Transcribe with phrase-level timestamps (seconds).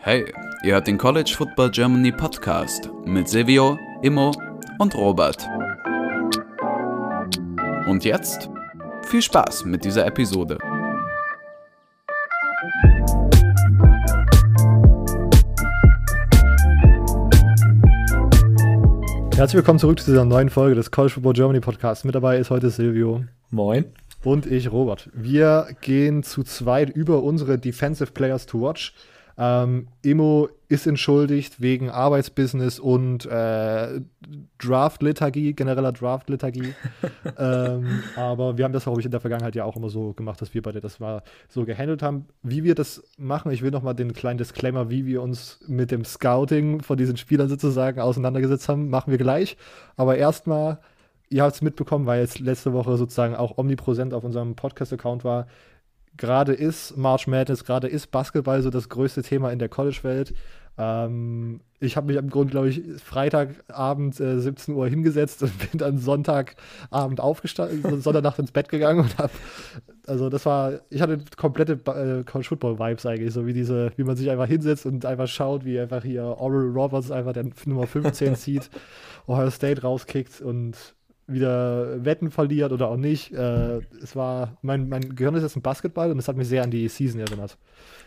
[0.00, 0.24] Hey,
[0.62, 4.32] ihr hört den College Football Germany Podcast mit Silvio, Immo
[4.78, 5.46] und Robert.
[7.86, 8.48] Und jetzt
[9.02, 10.56] viel Spaß mit dieser Episode.
[19.36, 22.04] Herzlich willkommen zurück zu dieser neuen Folge des College Football Germany Podcasts.
[22.04, 23.24] Mit dabei ist heute Silvio.
[23.50, 23.84] Moin.
[24.24, 25.08] Und ich, Robert.
[25.12, 28.94] Wir gehen zu zweit über unsere Defensive Players to Watch.
[29.40, 34.00] Ähm, Immo ist entschuldigt wegen Arbeitsbusiness und äh,
[34.58, 36.74] Draft-Liturgie, genereller Draft-Liturgie.
[37.38, 40.42] ähm, aber wir haben das, glaube ich, in der Vergangenheit ja auch immer so gemacht,
[40.42, 42.26] dass wir beide das mal so gehandelt haben.
[42.42, 45.92] Wie wir das machen, ich will noch mal den kleinen Disclaimer, wie wir uns mit
[45.92, 49.56] dem Scouting von diesen Spielern sozusagen auseinandergesetzt haben, machen wir gleich.
[49.96, 50.80] Aber erstmal,
[51.30, 55.46] ihr habt es mitbekommen, weil es letzte Woche sozusagen auch omnipräsent auf unserem Podcast-Account war
[56.18, 60.34] gerade ist March Madness, gerade ist Basketball so das größte Thema in der College-Welt.
[60.76, 65.78] Ähm, ich habe mich im Grunde, glaube ich, Freitagabend äh, 17 Uhr hingesetzt und bin
[65.78, 69.32] dann Sonntagabend aufgestanden, Sonntagnacht ins Bett gegangen und habe,
[70.06, 74.04] also das war, ich hatte komplette äh, College Football Vibes eigentlich, so wie diese, wie
[74.04, 77.86] man sich einfach hinsetzt und einfach schaut, wie einfach hier Oral Roberts einfach der Nummer
[77.86, 78.70] 15 zieht,
[79.26, 80.76] Ohio State rauskickt und
[81.28, 83.32] wieder Wetten verliert oder auch nicht.
[83.32, 86.62] Äh, es war, mein, mein Gehirn ist jetzt ein Basketball und es hat mich sehr
[86.62, 87.58] an die Season erinnert.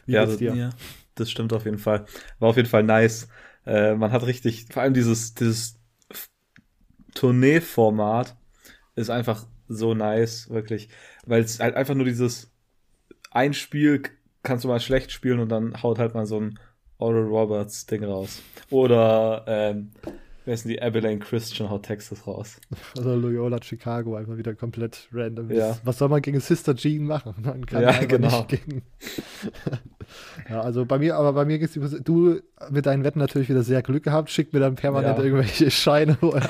[0.05, 0.69] Wie ja, das, ja,
[1.15, 2.05] das stimmt auf jeden Fall.
[2.39, 3.29] War auf jeden Fall nice.
[3.65, 5.79] Äh, man hat richtig, vor allem dieses, dieses
[7.13, 8.35] Tourneeformat
[8.95, 10.89] ist einfach so nice, wirklich.
[11.25, 12.51] Weil es halt einfach nur dieses
[13.29, 14.01] ein Spiel
[14.43, 16.59] kannst du mal schlecht spielen und dann haut halt mal so ein
[16.97, 18.41] Oral Roberts Ding raus.
[18.69, 19.91] Oder ähm,
[20.43, 22.59] Wer ist denn die Abilene Christian haut Texas raus?
[22.97, 25.51] Also Loyola Chicago einfach wieder komplett random.
[25.51, 25.77] Ja.
[25.83, 27.35] Was soll man gegen Sister Jean machen?
[27.43, 28.45] Man kann ja, genau.
[28.47, 28.81] gegen.
[30.49, 32.39] ja, also bei mir, aber bei mir geht's du
[32.69, 35.23] mit deinen Wetten natürlich wieder sehr Glück gehabt, schickt mir dann permanent ja.
[35.23, 36.49] irgendwelche Scheine, wo er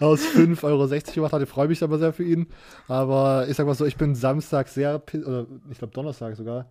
[0.00, 1.42] aus 5,60 Euro gemacht hat.
[1.42, 2.46] Ich freue mich aber sehr für ihn.
[2.88, 6.70] Aber ich sag mal so, ich bin Samstag sehr, oder ich glaube Donnerstag sogar,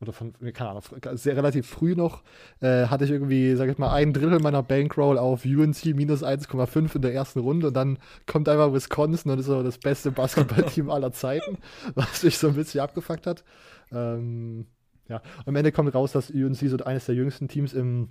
[0.00, 0.82] oder von, keine Ahnung,
[1.14, 2.22] sehr relativ früh noch,
[2.60, 6.96] äh, hatte ich irgendwie, sag ich mal, ein Drittel meiner Bankroll auf UNC minus 1,5
[6.96, 10.90] in der ersten Runde und dann kommt einfach Wisconsin und ist so das beste Basketballteam
[10.90, 11.58] aller Zeiten,
[11.94, 13.44] was mich so ein bisschen abgefuckt hat.
[13.92, 14.66] Ähm,
[15.08, 18.08] ja, und am Ende kommt raus, dass UNC so eines der jüngsten Teams im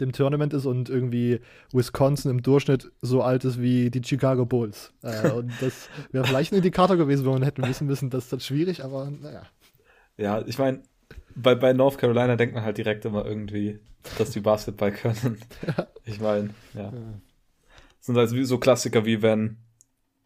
[0.00, 1.40] dem Tournament ist und irgendwie
[1.72, 4.92] Wisconsin im Durchschnitt so alt ist wie die Chicago Bulls.
[5.02, 8.44] Äh, und das wäre vielleicht ein Indikator gewesen, wo man hätte wissen müssen, dass das
[8.44, 9.42] schwierig, aber naja.
[10.18, 10.82] Ja, ich meine,
[11.34, 13.78] bei, bei North Carolina denkt man halt direkt immer irgendwie,
[14.18, 15.38] dass die Basketball können.
[16.08, 16.84] Ich meine, ja.
[16.84, 16.92] ja.
[16.92, 19.56] Das sind halt so Klassiker wie wenn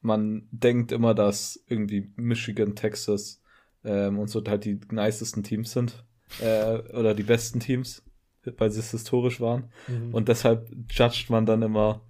[0.03, 3.41] man denkt immer, dass irgendwie Michigan, Texas
[3.85, 6.05] ähm, und so halt die nicesten Teams sind.
[6.41, 8.03] Äh, oder die besten Teams,
[8.45, 9.71] weil sie es historisch waren.
[9.89, 10.15] Mhm.
[10.15, 12.03] Und deshalb judgt man dann immer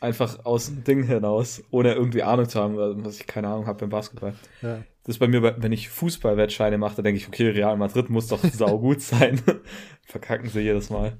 [0.00, 3.80] einfach aus dem Ding hinaus, ohne irgendwie Ahnung zu haben, was ich keine Ahnung habe
[3.80, 4.34] beim Basketball.
[4.62, 4.84] Ja.
[5.04, 8.28] Das ist bei mir, wenn ich Fußballwettscheine mache, dann denke ich, okay, Real Madrid muss
[8.28, 9.40] doch saugut sein.
[10.02, 11.18] Verkacken sie jedes Mal.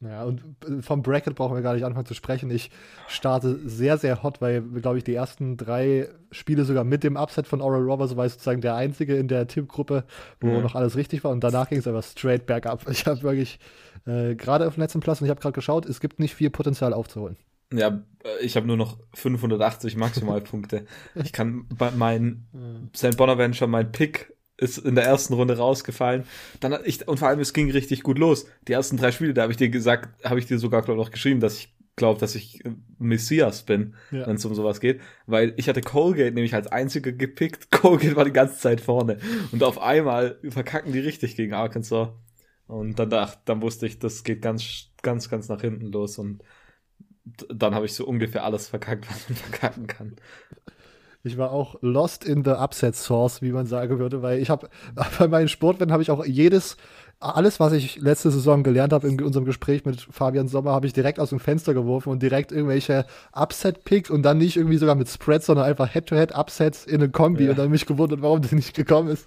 [0.00, 0.42] Ja, und
[0.80, 2.50] vom Bracket brauchen wir gar nicht anfangen zu sprechen.
[2.50, 2.70] Ich
[3.08, 7.48] starte sehr, sehr hot, weil, glaube ich, die ersten drei Spiele sogar mit dem Upset
[7.48, 10.04] von Oral Roberts war sozusagen der einzige in der Tippgruppe,
[10.40, 10.62] wo mhm.
[10.62, 11.32] noch alles richtig war.
[11.32, 12.88] Und danach ging es aber straight bergab.
[12.88, 13.58] Ich habe wirklich
[14.06, 16.50] äh, gerade auf dem letzten Platz und ich habe gerade geschaut, es gibt nicht viel
[16.50, 17.36] Potenzial aufzuholen.
[17.72, 20.86] Ja, äh, ich habe nur noch 580 Maximalpunkte.
[21.14, 22.46] ich kann bei mein
[22.94, 23.16] St.
[23.16, 26.24] Bonaventure, mein Pick ist in der ersten Runde rausgefallen.
[26.60, 28.46] Dann ich und vor allem es ging richtig gut los.
[28.66, 31.10] Die ersten drei Spiele, da habe ich dir gesagt, habe ich dir sogar glaub, noch
[31.10, 34.26] geschrieben, dass ich glaube, dass ich äh, Messias bin, ja.
[34.26, 37.70] wenn es um sowas geht, weil ich hatte Colgate nämlich als einziger gepickt.
[37.70, 39.18] Colgate war die ganze Zeit vorne
[39.52, 42.08] und auf einmal verkacken die richtig gegen Arkansas.
[42.66, 46.42] Und dann dachte, dann wusste ich, das geht ganz, ganz, ganz nach hinten los und
[47.48, 50.16] dann habe ich so ungefähr alles verkackt, was man verkacken kann.
[51.24, 54.68] Ich war auch lost in the upset source, wie man sagen würde, weil ich habe
[55.18, 56.76] bei meinen Sportwetten habe ich auch jedes
[57.20, 60.92] alles, was ich letzte Saison gelernt habe in unserem Gespräch mit Fabian Sommer, habe ich
[60.92, 65.08] direkt aus dem Fenster geworfen und direkt irgendwelche Upset-Picks und dann nicht irgendwie sogar mit
[65.08, 67.50] Spreads, sondern einfach Head-to-Head-Upsets in eine Kombi ja.
[67.50, 69.26] und dann mich gewundert, warum das nicht gekommen ist.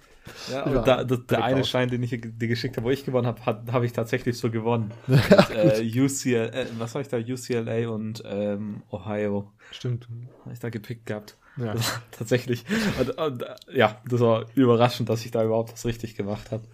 [0.50, 1.64] Ja, und da, das, der eine.
[1.64, 4.50] Schein, den ich dir geschickt habe, wo ich gewonnen habe, habe hab ich tatsächlich so
[4.50, 4.92] gewonnen.
[5.30, 7.18] Ja, äh, UCL, äh, was war ich da?
[7.18, 9.50] UCLA und ähm, Ohio.
[9.70, 10.08] Stimmt.
[10.44, 11.36] Habe ich da gepickt gehabt.
[11.56, 11.74] Ja.
[12.10, 12.64] tatsächlich.
[12.98, 16.64] Und, und, ja, das war überraschend, dass ich da überhaupt was richtig gemacht habe.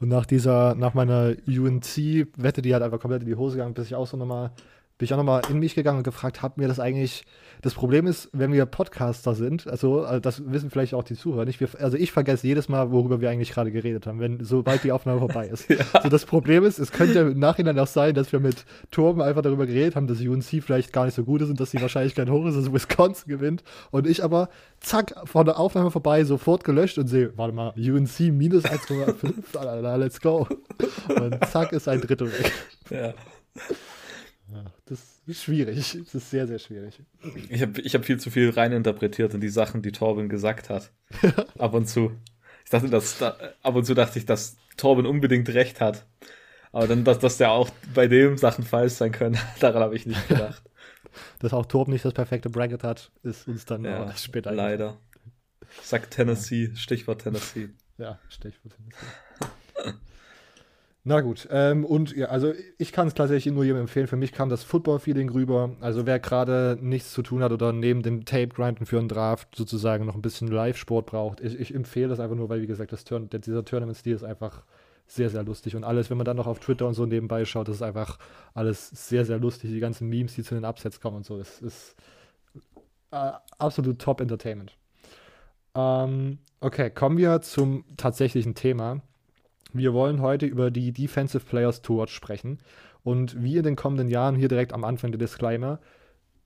[0.00, 3.86] Und nach dieser, nach meiner UNC-Wette, die hat einfach komplett in die Hose gegangen, bis
[3.86, 4.50] ich auch so nochmal
[4.98, 7.24] bin ich auch nochmal in mich gegangen und gefragt, hat mir das eigentlich.
[7.62, 11.46] Das Problem ist, wenn wir Podcaster sind, also, also das wissen vielleicht auch die Zuhörer
[11.46, 14.84] nicht, wir, also ich vergesse jedes Mal, worüber wir eigentlich gerade geredet haben, wenn sobald
[14.84, 15.68] die Aufnahme vorbei ist.
[15.70, 15.78] ja.
[16.02, 19.40] So das Problem ist, es könnte im Nachhinein auch sein, dass wir mit Torben einfach
[19.42, 22.28] darüber geredet haben, dass UNC vielleicht gar nicht so gut ist und dass die Wahrscheinlichkeit
[22.28, 23.64] hoch ist, dass Wisconsin gewinnt.
[23.90, 24.50] Und ich aber,
[24.80, 30.20] zack, von der Aufnahme vorbei, sofort gelöscht und sehe, warte mal, UNC minus 1,5, let's
[30.20, 30.46] go.
[31.08, 32.52] Und zack, ist ein Drittel weg.
[32.90, 33.14] Ja.
[35.34, 35.76] Schwierig.
[35.76, 37.02] Das ist sehr, sehr schwierig.
[37.48, 40.92] Ich habe ich hab viel zu viel reininterpretiert in die Sachen, die Torben gesagt hat.
[41.58, 42.12] ab und zu.
[42.64, 46.06] Ich dachte, dass da, ab und zu dachte ich, dass Torben unbedingt recht hat.
[46.72, 50.06] Aber dann, dass, dass der auch bei dem Sachen falsch sein können, daran habe ich
[50.06, 50.62] nicht gedacht.
[51.38, 54.52] dass auch Torben nicht das perfekte Bracket hat, ist uns dann ja, später.
[54.52, 54.98] Leider.
[55.82, 56.76] Sagt Tennessee, ja.
[56.76, 57.70] Stichwort Tennessee.
[57.98, 59.06] Ja, Stichwort Tennessee.
[61.08, 64.08] Na gut, ähm, und ja, also ich kann es tatsächlich nur jedem empfehlen.
[64.08, 65.76] Für mich kam das Football-Feeling rüber.
[65.80, 70.04] Also wer gerade nichts zu tun hat oder neben dem Tape-Grinden für einen Draft sozusagen
[70.04, 73.04] noch ein bisschen Live-Sport braucht, ich, ich, empfehle das einfach nur, weil wie gesagt, das
[73.04, 74.64] Turn dieser Tournament-Stil ist einfach
[75.06, 75.76] sehr, sehr lustig.
[75.76, 78.18] Und alles, wenn man dann noch auf Twitter und so nebenbei schaut, das ist einfach
[78.52, 79.70] alles sehr, sehr lustig.
[79.70, 81.94] Die ganzen Memes, die zu den Upsets kommen und so, das ist
[83.12, 84.76] äh, absolut Top-Entertainment.
[85.76, 89.02] Ähm, okay, kommen wir zum tatsächlichen Thema.
[89.76, 92.58] Wir wollen heute über die Defensive Players to Watch sprechen.
[93.02, 95.78] Und wie in den kommenden Jahren, hier direkt am Anfang der Disclaimer,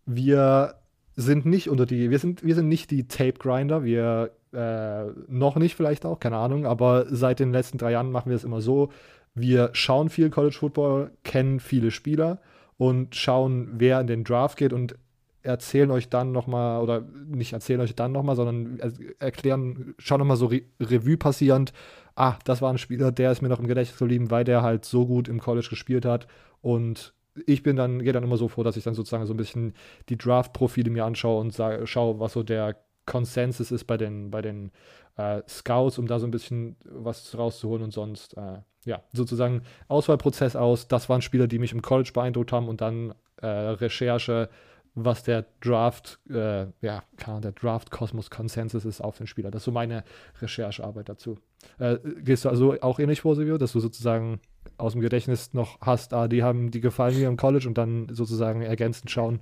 [0.04, 0.74] wir
[1.16, 5.56] sind nicht unter die, wir sind, wir sind nicht die Tape Grinder, wir äh, noch
[5.56, 8.60] nicht vielleicht auch, keine Ahnung, aber seit den letzten drei Jahren machen wir es immer
[8.60, 8.90] so.
[9.34, 12.40] Wir schauen viel College Football, kennen viele Spieler
[12.78, 14.96] und schauen, wer in den Draft geht und
[15.42, 18.78] erzählen euch dann nochmal, oder nicht erzählen euch dann nochmal, sondern
[19.18, 21.72] erklären, schauen nochmal so Re Revue passierend,
[22.20, 24.84] ah, das war ein Spieler, der ist mir noch im Gedächtnis geblieben, weil der halt
[24.84, 26.26] so gut im College gespielt hat.
[26.60, 27.14] Und
[27.46, 29.74] ich bin dann, gehe dann immer so vor, dass ich dann sozusagen so ein bisschen
[30.08, 32.76] die Draft-Profile mir anschaue und sage, schaue, was so der
[33.06, 34.70] Konsensus ist bei den, bei den
[35.16, 40.56] äh, Scouts, um da so ein bisschen was rauszuholen und sonst, äh, ja, sozusagen Auswahlprozess
[40.56, 40.88] aus.
[40.88, 44.50] Das waren Spieler, die mich im College beeindruckt haben und dann äh, Recherche,
[44.94, 47.02] was der Draft, äh, ja,
[47.42, 49.50] der Draft-Kosmos-Konsensus ist auf den Spieler.
[49.50, 50.04] Das ist so meine
[50.40, 51.38] Recherchearbeit dazu.
[51.78, 54.40] Äh, gehst du also auch ähnlich vor, Silvio, dass du sozusagen
[54.76, 58.08] aus dem Gedächtnis noch hast, ah, die haben, die gefallen mir im College und dann
[58.10, 59.40] sozusagen ergänzend schauen,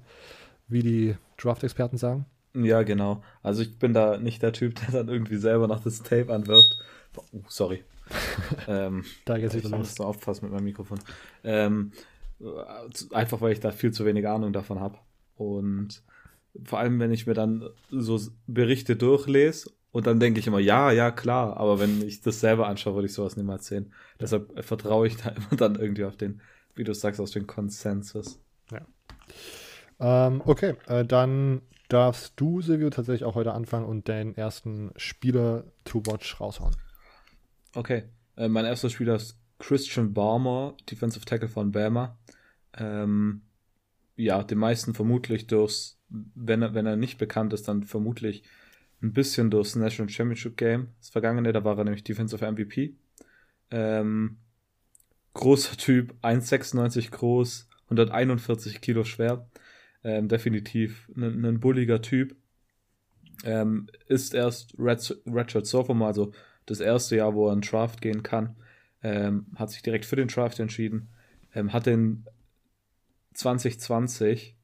[0.68, 2.26] wie die Draft-Experten sagen?
[2.54, 3.22] Ja, genau.
[3.42, 6.76] Also ich bin da nicht der Typ, der dann irgendwie selber noch das Tape anwirft.
[7.32, 7.84] Oh, sorry.
[8.68, 10.98] ähm, da geht's wieder ich muss aufpassen mit meinem Mikrofon.
[11.44, 11.92] Ähm,
[13.12, 14.98] einfach weil ich da viel zu wenig Ahnung davon habe.
[15.38, 16.02] Und
[16.64, 20.90] vor allem, wenn ich mir dann so Berichte durchlese und dann denke ich immer, ja,
[20.90, 23.92] ja, klar, aber wenn ich das selber anschaue, würde ich sowas niemals sehen.
[24.20, 26.40] Deshalb vertraue ich da immer dann irgendwie auf den,
[26.74, 28.40] wie du sagst, aus dem Konsensus.
[28.70, 28.86] Ja.
[30.00, 35.64] Ähm, okay, äh, dann darfst du, Silvio, tatsächlich auch heute anfangen und den ersten Spieler
[35.84, 36.76] to watch raushauen.
[37.74, 38.04] Okay,
[38.36, 42.18] äh, mein erster Spieler ist Christian Barmer, Defensive Tackle von Bama.
[42.76, 43.42] Ähm,
[44.18, 48.42] ja, den meisten vermutlich durchs, wenn er, wenn er nicht bekannt ist, dann vermutlich
[49.00, 50.88] ein bisschen durchs National Championship Game.
[50.98, 52.96] Das vergangene, da war er nämlich Defensive MVP.
[53.70, 54.38] Ähm,
[55.34, 59.48] großer Typ, 1,96 groß, 141 Kilo schwer.
[60.02, 62.36] Ähm, definitiv ein, ein bulliger Typ.
[63.44, 66.32] Ähm, ist erst Red, Redshirt Sophomore, also
[66.66, 68.56] das erste Jahr, wo er in Draft gehen kann.
[69.00, 71.08] Ähm, hat sich direkt für den Draft entschieden.
[71.54, 72.24] Ähm, hat den
[73.38, 74.56] 2020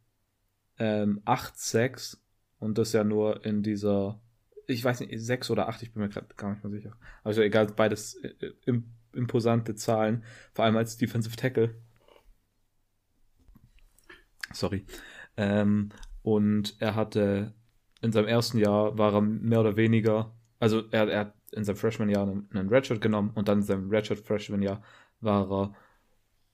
[0.78, 2.18] ähm, 8-6
[2.58, 4.20] und das ja nur in dieser,
[4.66, 6.96] ich weiß nicht, 6 oder 8, ich bin mir gerade gar nicht mehr sicher.
[7.22, 8.52] Also egal, beides äh,
[9.12, 11.76] imposante Zahlen, vor allem als Defensive Tackle.
[14.52, 14.84] Sorry.
[15.36, 15.90] Ähm,
[16.22, 17.54] und er hatte
[18.00, 21.76] in seinem ersten Jahr war er mehr oder weniger, also er, er hat in seinem
[21.76, 24.82] Freshman-Jahr einen, einen Redshirt genommen und dann in seinem Redshirt-Freshman-Jahr
[25.20, 25.74] war er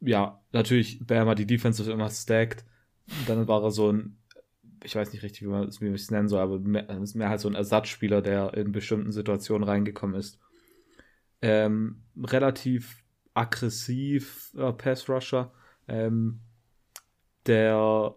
[0.01, 2.65] ja, natürlich Bama die Defense immer stacked.
[3.27, 4.19] Dann war er so ein,
[4.85, 7.55] ich weiß nicht richtig, wie man es nennen soll, aber mehr, mehr halt so ein
[7.55, 10.39] Ersatzspieler, der in bestimmten Situationen reingekommen ist.
[11.43, 13.03] Ähm, relativ
[13.35, 15.53] aggressiv äh, Pass-Rusher,
[15.89, 16.41] ähm,
[17.47, 18.15] der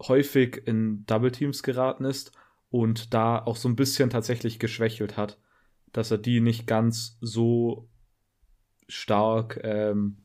[0.00, 2.32] häufig in Double Teams geraten ist
[2.70, 5.38] und da auch so ein bisschen tatsächlich geschwächelt hat,
[5.92, 7.88] dass er die nicht ganz so
[8.88, 10.18] stark ähm,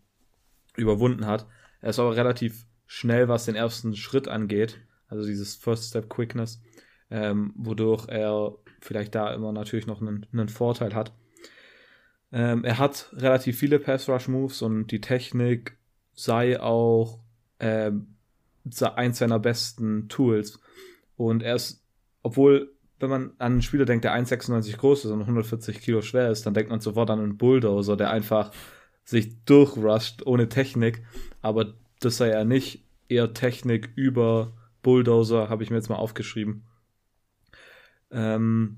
[0.75, 1.47] überwunden hat.
[1.81, 6.61] Er ist aber relativ schnell, was den ersten Schritt angeht, also dieses First Step Quickness,
[7.09, 11.13] ähm, wodurch er vielleicht da immer natürlich noch einen, einen Vorteil hat.
[12.31, 15.77] Ähm, er hat relativ viele Pass Rush Moves und die Technik
[16.13, 17.19] sei auch
[17.59, 18.15] ähm,
[18.95, 20.59] eins seiner besten Tools.
[21.15, 21.83] Und er ist,
[22.23, 26.31] obwohl, wenn man an einen Spieler denkt, der 1,96 groß ist und 140 Kilo schwer
[26.31, 28.51] ist, dann denkt man sofort an einen Bulldozer, der einfach
[29.03, 31.03] sich durchrusht ohne Technik.
[31.41, 32.83] Aber das sei er nicht.
[33.09, 36.63] Eher Technik über Bulldozer, habe ich mir jetzt mal aufgeschrieben.
[38.11, 38.77] Ähm,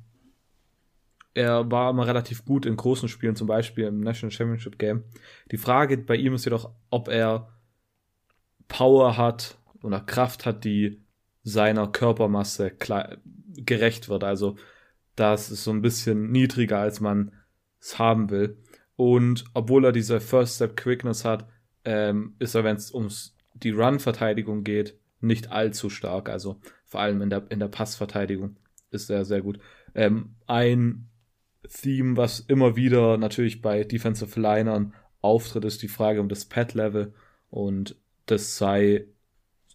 [1.33, 5.03] er war immer relativ gut in großen Spielen, zum Beispiel im National Championship Game.
[5.51, 7.49] Die Frage bei ihm ist jedoch, ob er
[8.67, 11.03] Power hat oder Kraft hat, die
[11.43, 12.71] seiner Körpermasse
[13.57, 14.23] gerecht wird.
[14.23, 14.55] Also
[15.15, 17.31] das ist so ein bisschen niedriger, als man
[17.79, 18.57] es haben will.
[18.95, 21.47] Und obwohl er diese First Step Quickness hat,
[21.83, 26.29] ähm, ist er, wenn es ums die Run-Verteidigung geht, nicht allzu stark.
[26.29, 28.57] Also vor allem in der, in der Passverteidigung
[28.91, 29.59] ist er sehr gut.
[29.93, 31.09] Ähm, ein
[31.67, 37.13] Theme, was immer wieder natürlich bei Defensive Linern auftritt, ist die Frage um das Pad-Level.
[37.49, 39.05] Und das sei,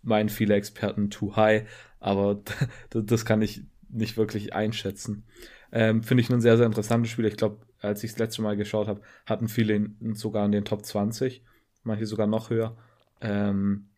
[0.03, 1.69] meinen viele Experten, too high.
[1.99, 2.43] Aber
[2.91, 5.25] das kann ich nicht wirklich einschätzen.
[5.73, 7.27] Ähm, Finde ich ein sehr, sehr interessantes Spiel.
[7.27, 10.65] Ich glaube, als ich das letzte Mal geschaut habe, hatten viele ihn sogar in den
[10.65, 11.43] Top 20,
[11.83, 12.77] manche sogar noch höher.
[13.21, 13.89] Ähm,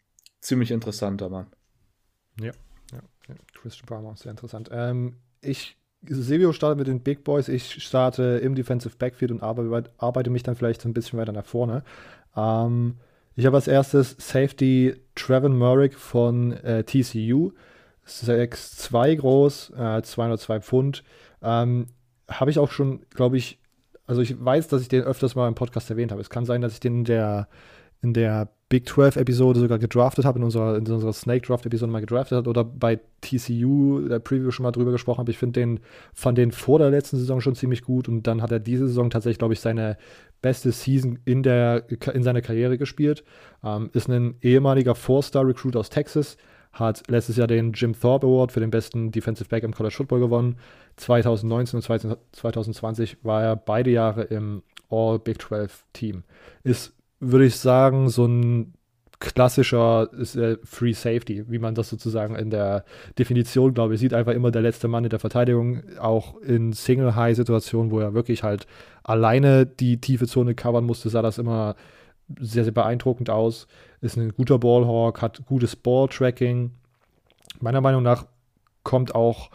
[0.40, 1.46] ziemlich interessanter Mann.
[2.40, 2.52] Ja,
[2.92, 2.98] ja,
[3.28, 3.34] ja.
[3.54, 4.70] Christian Palmer, sehr interessant.
[4.72, 9.90] Ähm, ich, Silvio startet mit den Big Boys, ich starte im Defensive Backfield und arbeite,
[9.98, 11.84] arbeite mich dann vielleicht so ein bisschen weiter nach vorne.
[12.36, 12.98] Ähm,
[13.34, 17.52] ich habe als erstes Safety Trevin Murray von äh, TCU.
[18.06, 21.04] 6'2 groß, äh, 202 Pfund.
[21.40, 21.86] Ähm,
[22.28, 23.58] habe ich auch schon, glaube ich,
[24.12, 26.20] also ich weiß, dass ich den öfters mal im Podcast erwähnt habe.
[26.20, 27.48] Es kann sein, dass ich den in der,
[28.02, 31.90] in der Big 12 Episode sogar gedraftet habe, in unserer, in unserer Snake Draft Episode
[31.90, 35.30] mal gedraftet hat oder bei TCU der Preview schon mal drüber gesprochen habe.
[35.30, 35.80] Ich finde den,
[36.12, 39.08] fand den vor der letzten Saison schon ziemlich gut und dann hat er diese Saison
[39.08, 39.96] tatsächlich, glaube ich, seine
[40.42, 43.24] beste Season in, der, in seiner Karriere gespielt.
[43.64, 46.36] Ähm, ist ein ehemaliger Four-Star-Recruit aus Texas,
[46.72, 50.20] hat letztes Jahr den Jim Thorpe Award für den besten Defensive Back im College Football
[50.20, 50.56] gewonnen.
[50.96, 51.82] 2019 und
[52.32, 56.22] 2020 war er beide Jahre im All Big 12 Team.
[56.64, 58.74] Ist, würde ich sagen, so ein
[59.22, 62.84] klassischer äh, Free Safety, wie man das sozusagen in der
[63.18, 64.14] Definition, glaube ich, sieht.
[64.14, 68.66] Einfach immer der letzte Mann in der Verteidigung, auch in Single-High-Situationen, wo er wirklich halt
[69.04, 71.76] alleine die tiefe Zone covern musste, sah das immer
[72.40, 73.66] sehr, sehr beeindruckend aus.
[74.00, 76.72] Ist ein guter Ballhawk, hat gutes Ball-Tracking.
[77.60, 78.26] Meiner Meinung nach
[78.82, 79.50] kommt auch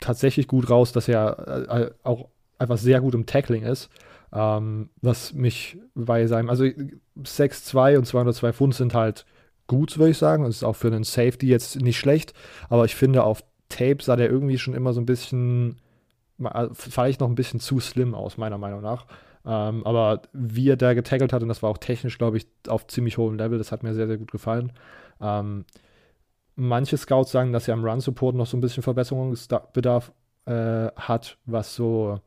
[0.00, 2.28] tatsächlich gut raus, dass er äh, auch
[2.58, 3.90] einfach sehr gut im Tackling ist.
[4.32, 9.26] Ähm, was mich bei seinem, also 6'2 und 202 Pfund sind halt
[9.66, 10.44] gut, würde ich sagen.
[10.44, 12.34] Das ist auch für einen Safety jetzt nicht schlecht.
[12.68, 15.76] Aber ich finde, auf Tape sah der irgendwie schon immer so ein bisschen,
[16.42, 19.06] äh, vielleicht noch ein bisschen zu slim aus, meiner Meinung nach.
[19.46, 22.86] Ähm, aber wie er da getackelt hat, und das war auch technisch, glaube ich, auf
[22.86, 24.72] ziemlich hohem Level, das hat mir sehr, sehr gut gefallen.
[25.20, 25.64] Ähm,
[26.56, 30.12] manche Scouts sagen, dass er am Run-Support noch so ein bisschen Verbesserungsbedarf
[30.46, 32.20] äh, hat, was so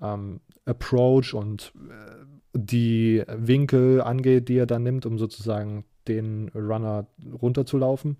[0.00, 2.24] ähm, Approach und äh,
[2.56, 7.06] die Winkel angeht, die er dann nimmt, um sozusagen den Runner
[7.40, 8.16] runterzulaufen.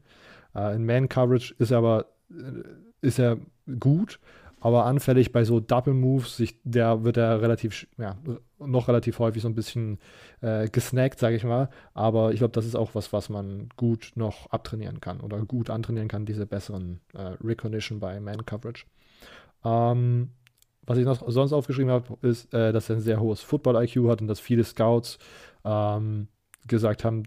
[0.54, 2.62] Äh, in Man-Coverage ist er aber äh,
[3.00, 3.38] ist er
[3.78, 4.18] gut,
[4.64, 8.16] aber anfällig bei so Double Moves, sich, der wird er relativ, ja,
[8.58, 9.98] noch relativ häufig so ein bisschen
[10.40, 11.68] äh, gesnackt, sage ich mal.
[11.92, 15.68] Aber ich glaube, das ist auch was, was man gut noch abtrainieren kann oder gut
[15.68, 18.86] antrainieren kann, diese besseren äh, Recognition bei Man Coverage.
[19.66, 20.30] Ähm,
[20.86, 24.22] was ich noch sonst aufgeschrieben habe, ist, äh, dass er ein sehr hohes Football-IQ hat
[24.22, 25.18] und dass viele Scouts
[25.62, 26.28] ähm,
[26.66, 27.24] gesagt haben,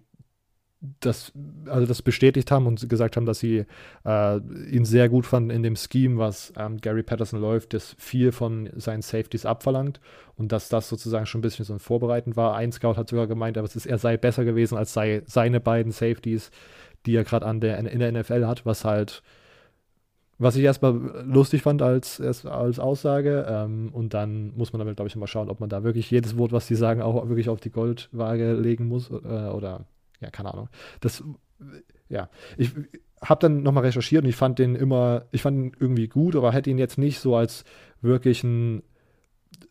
[1.00, 1.32] das,
[1.66, 3.66] also das bestätigt haben und gesagt haben, dass sie
[4.06, 4.38] äh,
[4.70, 8.70] ihn sehr gut fanden in dem Scheme, was ähm, Gary Patterson läuft, das viel von
[8.76, 10.00] seinen Safeties abverlangt
[10.36, 12.56] und dass das sozusagen schon ein bisschen so ein Vorbereitend war.
[12.56, 15.60] Ein Scout hat sogar gemeint, aber es ist, er sei besser gewesen als sei, seine
[15.60, 16.52] beiden Safeties,
[17.08, 19.24] die er gerade in der NFL hat, was halt,
[20.38, 20.94] was ich erstmal
[21.26, 23.48] lustig fand als, als Aussage.
[23.50, 26.38] Ähm, und dann muss man damit, glaube ich, mal schauen, ob man da wirklich jedes
[26.38, 29.88] Wort, was sie sagen, auch wirklich auf die Goldwaage legen muss äh, oder
[30.20, 30.70] ja, keine Ahnung.
[31.00, 31.24] Das,
[32.10, 32.72] ja, ich
[33.22, 36.52] habe dann nochmal recherchiert und ich fand den immer, ich fand ihn irgendwie gut, aber
[36.54, 37.64] hätte ihn jetzt nicht so als
[38.02, 38.84] wirklich ein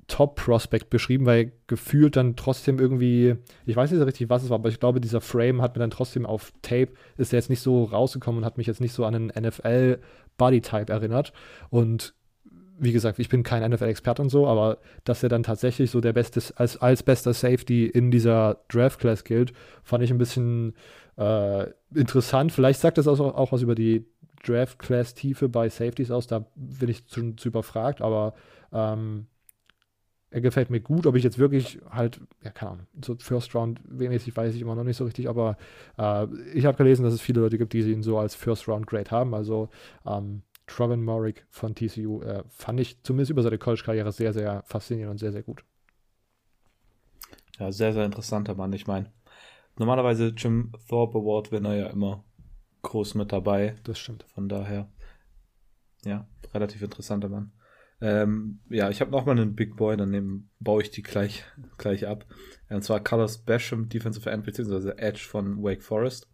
[0.08, 3.36] Top-Prospect beschrieben, weil gefühlt dann trotzdem irgendwie,
[3.66, 5.80] ich weiß nicht so richtig, was es war, aber ich glaube, dieser Frame hat mir
[5.80, 8.92] dann trotzdem auf Tape, ist er jetzt nicht so rausgekommen und hat mich jetzt nicht
[8.92, 11.32] so an einen NFL-Body-Type erinnert.
[11.70, 12.14] Und
[12.78, 16.12] wie gesagt, ich bin kein NFL-Experte und so, aber dass er dann tatsächlich so der
[16.12, 19.52] beste, als, als bester Safety in dieser Draft-Class gilt,
[19.82, 20.74] fand ich ein bisschen
[21.16, 22.52] äh, interessant.
[22.52, 24.06] Vielleicht sagt das auch, auch was über die
[24.44, 28.34] Draft-Class-Tiefe bei Safeties aus, da bin ich zu, zu überfragt, aber
[28.72, 29.26] ähm,
[30.30, 31.06] er gefällt mir gut.
[31.06, 34.74] Ob ich jetzt wirklich halt, ja, keine Ahnung, so First Round mäßig weiß ich immer
[34.74, 35.56] noch nicht so richtig, aber
[35.98, 38.86] äh, ich habe gelesen, dass es viele Leute gibt, die ihn so als First Round
[38.86, 39.34] Grade haben.
[39.34, 39.68] Also
[40.04, 45.12] ähm, Trovin Morrick von TCU äh, fand ich zumindest über seine College-Karriere sehr, sehr faszinierend
[45.12, 45.64] und sehr, sehr gut.
[47.58, 48.72] Ja, sehr, sehr interessanter Mann.
[48.72, 49.12] Ich meine,
[49.78, 52.24] normalerweise Jim Thorpe Award wäre er ja immer
[52.82, 53.76] groß mit dabei.
[53.84, 54.24] Das stimmt.
[54.34, 54.90] Von daher,
[56.04, 57.52] ja, relativ interessanter Mann.
[58.00, 61.44] Ähm, ja, ich habe nochmal einen Big Boy, dann baue ich die gleich,
[61.78, 62.26] gleich ab.
[62.68, 66.28] Und zwar Carlos Basham, Defensive End, beziehungsweise Edge von Wake Forest.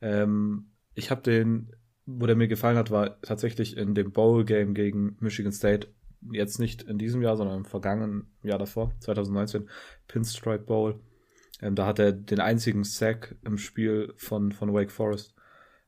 [0.00, 1.72] Ähm, ich habe den,
[2.06, 5.88] wo der mir gefallen hat, war tatsächlich in dem Bowl-Game gegen Michigan State.
[6.30, 9.68] Jetzt nicht in diesem Jahr, sondern im vergangenen Jahr davor, 2019,
[10.06, 11.00] Pinstripe Bowl.
[11.60, 15.34] Ähm, da hat er den einzigen Sack im Spiel von, von Wake Forest.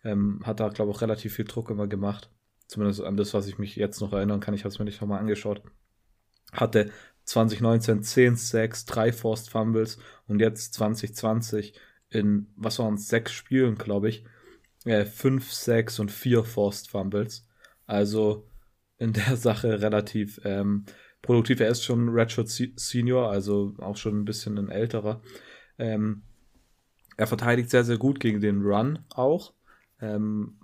[0.05, 2.31] Ähm, hat da, glaube ich, auch relativ viel Druck immer gemacht.
[2.67, 4.55] Zumindest an das, was ich mich jetzt noch erinnern kann.
[4.55, 5.63] Ich habe es mir nicht nochmal angeschaut.
[6.53, 6.91] Hatte
[7.25, 11.75] 2019 10 Sacks, 3 Forced Fumbles und jetzt 2020
[12.11, 14.25] in, was waren es, 6 Spielen, glaube ich,
[14.89, 17.47] äh, 5 Sacks und 4 Forced Fumbles.
[17.87, 18.49] Also
[18.99, 20.85] in der Sache relativ ähm,
[21.23, 21.61] produktiv.
[21.61, 25.23] Er ist schon Redshirt Senior, also auch schon ein bisschen ein älterer.
[25.79, 26.23] Ähm,
[27.17, 29.53] er verteidigt sehr, sehr gut gegen den Run auch.
[30.01, 30.57] Ähm,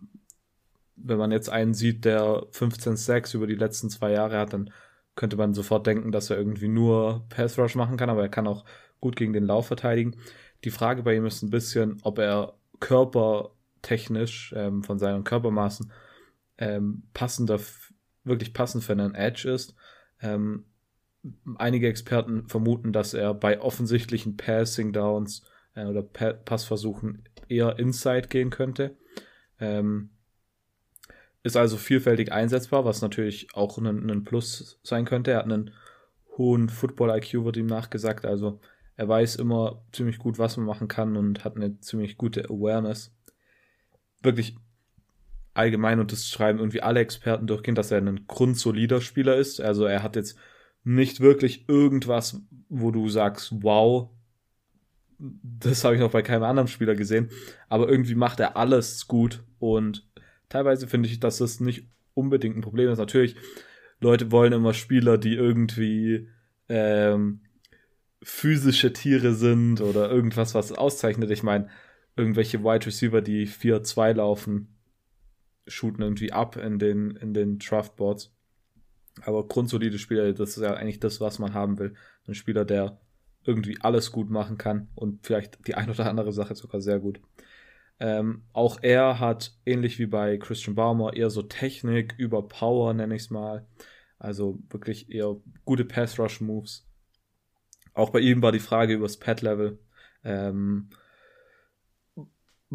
[0.97, 4.71] wenn man jetzt einen sieht, der 15 Sacks über die letzten zwei Jahre hat, dann
[5.17, 8.47] könnte man sofort denken, dass er irgendwie nur Pass Rush machen kann, aber er kann
[8.47, 8.65] auch
[9.01, 10.17] gut gegen den Lauf verteidigen.
[10.65, 12.55] Die Frage bei ihm ist ein bisschen, ob er
[13.85, 15.93] körpertechnisch ähm, von seinen Körpermaßen
[16.59, 17.61] ähm, passender,
[18.25, 19.75] wirklich passend für einen Edge ist.
[20.21, 20.65] Ähm,
[21.57, 28.29] einige Experten vermuten, dass er bei offensichtlichen Passing Downs äh, oder pa Passversuchen eher Inside
[28.29, 28.97] gehen könnte.
[29.61, 30.11] Ähm,
[31.43, 35.33] ist also vielfältig einsetzbar, was natürlich auch ein, ein Plus sein könnte.
[35.33, 35.73] Er hat einen
[36.39, 38.25] hohen Football-IQ, wird ihm nachgesagt.
[38.25, 38.61] Also
[38.97, 43.15] er weiß immer ziemlich gut, was man machen kann und hat eine ziemlich gute Awareness.
[44.25, 44.57] Wirklich
[45.55, 49.61] allgemein und das schreiben irgendwie alle Experten durchgehend, dass er ein grundsolider Spieler ist.
[49.61, 50.37] Also er hat jetzt
[50.83, 54.11] nicht wirklich irgendwas, wo du sagst, wow,
[55.19, 57.31] das habe ich noch bei keinem anderen Spieler gesehen.
[57.69, 60.07] Aber irgendwie macht er alles gut und
[60.49, 62.99] teilweise finde ich, dass das nicht unbedingt ein Problem ist.
[62.99, 63.37] Natürlich,
[64.01, 66.29] Leute wollen immer Spieler, die irgendwie
[66.69, 67.41] ähm,
[68.23, 71.31] physische Tiere sind oder irgendwas, was auszeichnet.
[71.31, 71.69] Ich meine,
[72.17, 74.77] irgendwelche Wide Receiver, die 4-2 laufen,
[75.67, 78.33] shooten irgendwie ab in den, in den Draftboards.
[79.23, 81.95] Aber grundsolide Spieler, das ist ja eigentlich das, was man haben will.
[82.27, 83.01] Ein Spieler, der
[83.45, 87.21] irgendwie alles gut machen kann und vielleicht die ein oder andere Sache sogar sehr gut.
[88.01, 93.15] Ähm, auch er hat, ähnlich wie bei Christian Baumer, eher so Technik über Power, nenne
[93.15, 93.67] ich es mal.
[94.19, 96.89] Also wirklich eher gute Pass-Rush-Moves.
[97.93, 99.79] Auch bei ihm war die Frage über das Pad-Level.
[100.25, 100.89] Ähm,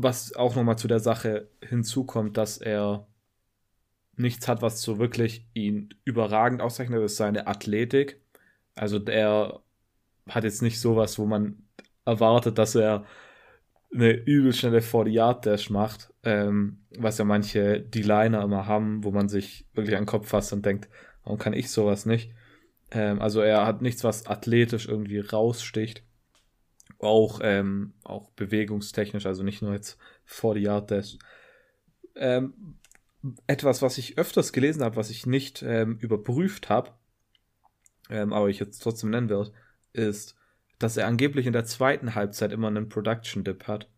[0.03, 3.07] was auch nochmal zu der Sache hinzukommt, dass er
[4.15, 8.21] nichts hat, was so wirklich ihn überragend auszeichnet, ist seine Athletik.
[8.75, 9.61] Also der
[10.27, 11.63] hat jetzt nicht sowas, wo man
[12.05, 13.05] erwartet, dass er
[13.93, 19.65] eine übel schnelle 40-Yard-Dash macht, ähm, was ja manche D-Liner immer haben, wo man sich
[19.73, 20.89] wirklich an den Kopf fasst und denkt,
[21.23, 22.31] warum kann ich sowas nicht?
[22.91, 26.03] Ähm, also er hat nichts, was athletisch irgendwie raussticht.
[26.99, 31.17] Auch, ähm, auch bewegungstechnisch, also nicht nur jetzt 40-Yard-Dash.
[32.15, 32.75] Ähm,
[33.47, 36.91] etwas, was ich öfters gelesen habe, was ich nicht ähm, überprüft habe,
[38.09, 39.51] ähm, aber ich jetzt trotzdem nennen werde,
[39.93, 40.35] ist,
[40.77, 43.89] dass er angeblich in der zweiten Halbzeit immer einen Production Dip hat,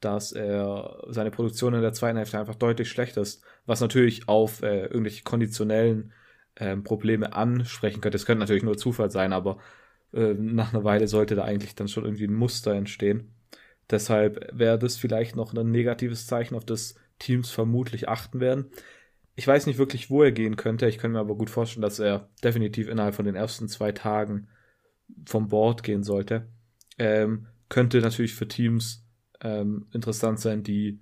[0.00, 4.62] dass er seine Produktion in der zweiten Hälfte einfach deutlich schlechter ist, was natürlich auf
[4.62, 6.12] äh, irgendwelche konditionellen
[6.54, 8.16] äh, Probleme ansprechen könnte.
[8.16, 9.58] Es könnte natürlich nur Zufall sein, aber
[10.12, 13.32] äh, nach einer Weile sollte da eigentlich dann schon irgendwie ein Muster entstehen.
[13.90, 18.66] Deshalb wäre das vielleicht noch ein negatives Zeichen, auf das Teams vermutlich achten werden.
[19.34, 20.88] Ich weiß nicht wirklich, wo er gehen könnte.
[20.88, 24.48] Ich könnte mir aber gut vorstellen, dass er definitiv innerhalb von den ersten zwei Tagen
[25.26, 26.48] vom Board gehen sollte.
[26.98, 29.06] Ähm, könnte natürlich für Teams
[29.40, 31.00] ähm, interessant sein, die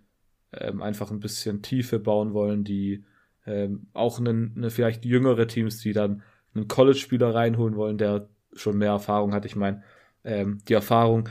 [0.53, 3.05] ähm, einfach ein bisschen Tiefe bauen wollen, die
[3.47, 6.23] ähm, auch eine, eine vielleicht jüngere Teams, die dann
[6.55, 9.45] einen College-Spieler reinholen wollen, der schon mehr Erfahrung hat.
[9.45, 9.83] Ich meine,
[10.25, 11.29] ähm, die Erfahrung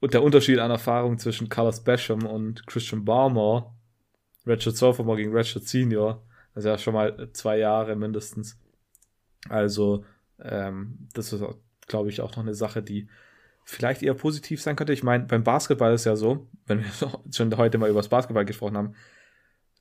[0.00, 3.72] und der Unterschied an Erfahrung zwischen Carlos Basham und Christian Barmore,
[4.46, 6.22] Redshirt Sophomore gegen Redshirt Senior,
[6.54, 8.58] das ist ja schon mal zwei Jahre mindestens.
[9.48, 10.04] Also,
[10.40, 11.42] ähm, das ist
[11.86, 13.08] glaube ich, auch noch eine Sache, die
[13.64, 14.92] vielleicht eher positiv sein könnte.
[14.92, 16.90] Ich meine, beim Basketball ist ja so, wenn wir
[17.32, 18.94] schon heute mal über das Basketball gesprochen haben,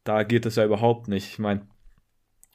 [0.04, 1.28] da geht es ja überhaupt nicht.
[1.28, 1.68] Ich meine,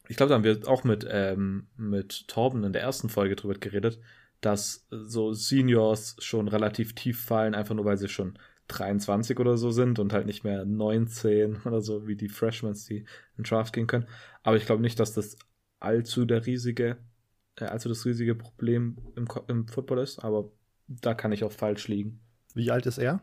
[0.09, 3.55] ich glaube, da haben wir auch mit, ähm, mit Torben in der ersten Folge drüber
[3.55, 3.99] geredet,
[4.41, 9.71] dass so Seniors schon relativ tief fallen, einfach nur weil sie schon 23 oder so
[9.71, 13.07] sind und halt nicht mehr 19 oder so wie die Freshmen, die in
[13.39, 14.07] den Draft gehen können.
[14.43, 15.37] Aber ich glaube nicht, dass das
[15.81, 16.99] allzu der riesige,
[17.57, 20.51] äh, allzu das riesige Problem im, im Football ist, aber
[20.89, 22.21] da kann ich auch falsch liegen.
[22.55, 23.23] Wie alt ist er?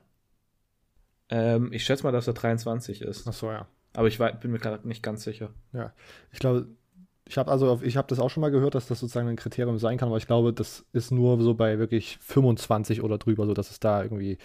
[1.29, 3.27] Ähm, ich schätze mal, dass er 23 ist.
[3.27, 3.67] Ach so, ja.
[3.93, 5.53] Aber ich war, bin mir gerade nicht ganz sicher.
[5.71, 5.93] Ja,
[6.31, 6.67] ich glaube,
[7.27, 9.77] ich habe also, ich habe das auch schon mal gehört, dass das sozusagen ein Kriterium
[9.77, 13.53] sein kann, aber ich glaube, das ist nur so bei wirklich 25 oder drüber, so
[13.53, 14.37] dass es da irgendwie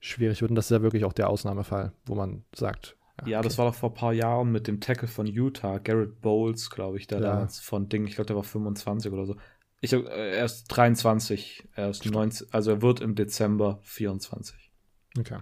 [0.00, 0.50] schwierig wird.
[0.50, 2.96] Und das ist ja wirklich auch der Ausnahmefall, wo man sagt.
[3.20, 3.48] Ja, ja okay.
[3.48, 6.98] das war doch vor ein paar Jahren mit dem Tackle von Utah, Garrett Bowles, glaube
[6.98, 7.30] ich, der ja.
[7.30, 9.36] damals von Ding, ich glaube, der war 25 oder so.
[9.80, 14.72] Ich, äh, er ist 23, er ist 19, also er wird im Dezember 24.
[15.18, 15.38] Okay.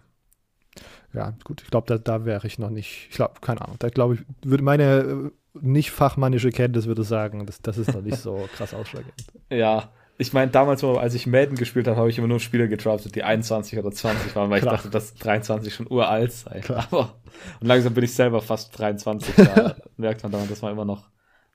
[1.12, 3.88] Ja, gut, ich glaube, da, da wäre ich noch nicht, ich glaube, keine Ahnung, da
[3.88, 8.18] glaube ich, würde meine äh, nicht fachmännische Kenntnis würde sagen, das, das ist noch nicht
[8.18, 9.26] so krass ausschlaggebend.
[9.50, 13.14] Ja, ich meine, damals, als ich Madden gespielt habe, habe ich immer nur Spieler gedraftet,
[13.14, 14.74] die 21 oder 20 waren, weil Klar.
[14.74, 16.60] ich dachte, dass 23 schon uralt sei.
[16.60, 16.86] Klar.
[16.90, 17.14] Aber,
[17.60, 21.08] und langsam bin ich selber fast 23, da merkt man dann, dass man immer noch,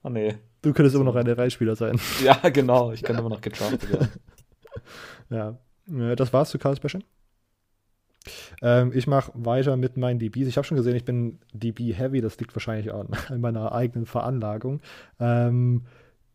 [0.04, 0.36] oh nee.
[0.62, 2.00] Du könntest immer noch ein NRI-Spieler sein.
[2.24, 4.10] Ja, genau, ich könnte immer noch gedraftet werden.
[5.30, 5.58] ja.
[5.88, 7.04] ja, das war's zu Karl Special.
[8.62, 10.48] Ähm, ich mache weiter mit meinen DBs.
[10.48, 12.22] Ich habe schon gesehen, ich bin DB-heavy.
[12.22, 14.82] Das liegt wahrscheinlich an, an meiner eigenen Veranlagung.
[15.20, 15.84] Ähm,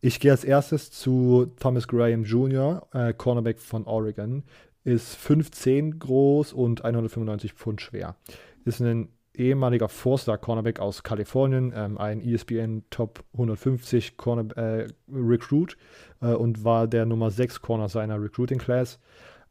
[0.01, 4.43] ich gehe als erstes zu Thomas Graham Jr., äh, Cornerback von Oregon.
[4.83, 8.17] Ist 5'10 groß und 195 Pfund schwer.
[8.65, 15.77] Ist ein ehemaliger Four-Star-Cornerback aus Kalifornien, ähm, ein ESPN Top 150 Corner, äh, Recruit
[16.21, 18.99] äh, und war der Nummer 6 Corner seiner Recruiting Class.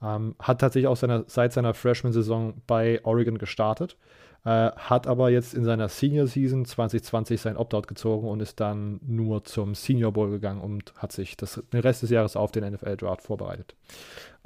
[0.02, 3.96] Ähm, hat tatsächlich auch seiner, seit seiner Freshman-Saison bei Oregon gestartet,
[4.44, 9.44] äh, hat aber jetzt in seiner Senior-Season 2020 sein Opt-out gezogen und ist dann nur
[9.44, 13.22] zum Senior Bowl gegangen und hat sich das, den Rest des Jahres auf den NFL-Draft
[13.22, 13.76] vorbereitet.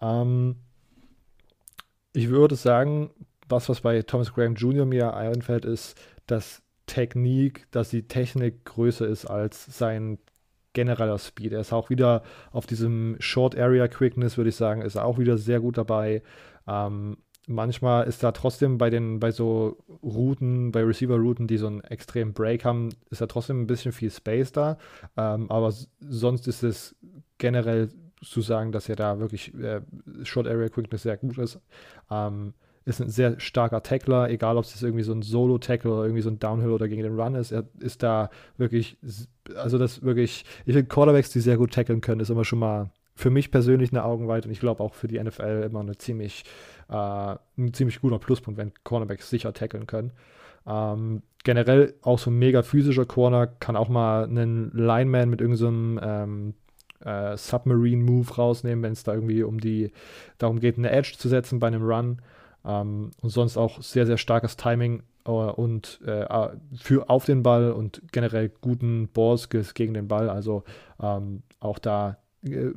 [0.01, 0.57] Ähm,
[2.13, 3.11] ich würde sagen,
[3.49, 4.85] was, was bei Thomas Graham Jr.
[4.85, 10.19] mir einfällt, ist, dass Technik, dass die Technik größer ist als sein
[10.77, 11.53] genereller Speed.
[11.53, 15.19] Er ist auch wieder auf diesem Short Area Quickness, würde ich sagen, ist er auch
[15.19, 16.23] wieder sehr gut dabei.
[16.69, 21.81] Ähm, manchmal ist da trotzdem bei den, bei so Routen, bei Receiver-Routen, die so einen
[21.81, 24.77] extremen Break haben, ist da trotzdem ein bisschen viel Space da.
[25.17, 26.95] Ähm, aber sonst ist es
[27.39, 27.89] generell
[28.23, 29.81] zu sagen, dass er da wirklich äh,
[30.25, 31.59] Short Area Quickness sehr gut ist.
[32.11, 32.53] Ähm,
[32.87, 36.31] ist ein sehr starker Tackler, egal ob es irgendwie so ein Solo-Tackle oder irgendwie so
[36.31, 37.51] ein Downhill oder gegen den Run ist.
[37.51, 38.97] Er ist da wirklich,
[39.57, 42.91] also das wirklich, ich finde Quarterbacks, die sehr gut tackeln können, ist immer schon mal
[43.17, 46.45] für mich persönlich eine Augenweite und ich glaube auch für die NFL immer eine ziemlich,
[46.89, 50.13] äh, ein ziemlich guter Pluspunkt, wenn Cornerbacks sicher tackeln können.
[50.65, 55.99] Ähm, generell auch so ein mega physischer Corner kann auch mal einen Lineman mit irgendeinem
[55.99, 56.55] so ähm,
[57.05, 59.91] äh, Submarine-Move rausnehmen, wenn es da irgendwie um die,
[60.39, 62.19] darum geht, eine Edge zu setzen bei einem Run.
[62.67, 66.27] Ähm, und sonst auch sehr, sehr starkes Timing äh, und äh,
[66.75, 70.29] für auf den Ball und generell guten Ballskills gegen den Ball.
[70.29, 70.65] Also
[71.01, 72.73] ähm, auch da äh,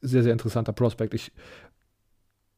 [0.00, 1.14] sehr, sehr interessanter Prospekt.
[1.14, 1.32] Ich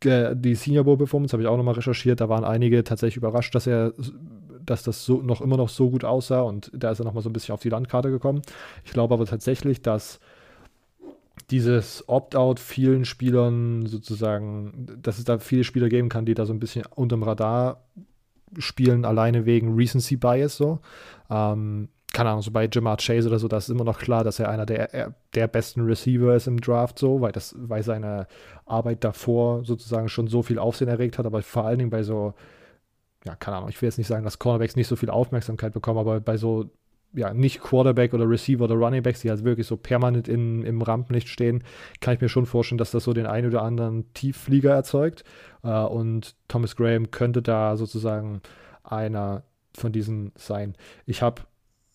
[0.05, 2.21] äh, die Senior Bowl Performance habe ich auch nochmal recherchiert.
[2.21, 3.93] Da waren einige tatsächlich überrascht, dass er,
[4.65, 7.31] dass das so noch immer noch so gut aussah und da ist er nochmal so
[7.31, 8.43] ein bisschen auf die Landkarte gekommen.
[8.85, 10.21] Ich glaube aber tatsächlich, dass
[11.51, 16.53] dieses Opt-out vielen Spielern sozusagen, dass es da viele Spieler geben kann, die da so
[16.53, 17.85] ein bisschen unterm Radar
[18.59, 20.81] spielen, alleine wegen Recency Bias so.
[21.31, 24.39] Ähm, keine Ahnung, so bei Jamar Chase oder so, da ist immer noch klar, dass
[24.39, 28.27] er einer der, der besten Receiver ist im Draft, so, weil das, weil seine
[28.65, 32.35] Arbeit davor sozusagen schon so viel Aufsehen erregt hat, aber vor allen Dingen bei so,
[33.25, 35.99] ja, keine Ahnung, ich will jetzt nicht sagen, dass Cornerbacks nicht so viel Aufmerksamkeit bekommen,
[35.99, 36.71] aber bei so
[37.15, 40.83] ja, nicht Quarterback oder Receiver oder Running Backs, die halt wirklich so permanent in, im
[40.83, 41.65] Rampenlicht stehen,
[42.01, 45.25] kann ich mir schon vorstellen, dass das so den einen oder anderen Tiefflieger erzeugt.
[45.63, 48.41] Äh, und Thomas Graham könnte da sozusagen
[48.83, 49.45] einer
[49.75, 50.75] von diesen sein.
[51.07, 51.43] Ich habe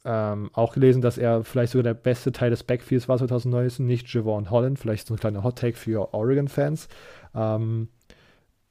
[0.06, 4.14] ähm, auch gelesen, dass er vielleicht sogar der beste Teil des Backfields war 2019, nicht
[4.14, 6.88] Javon Holland, vielleicht so ein kleiner Hot Take für Oregon-Fans.
[7.36, 7.88] Ähm,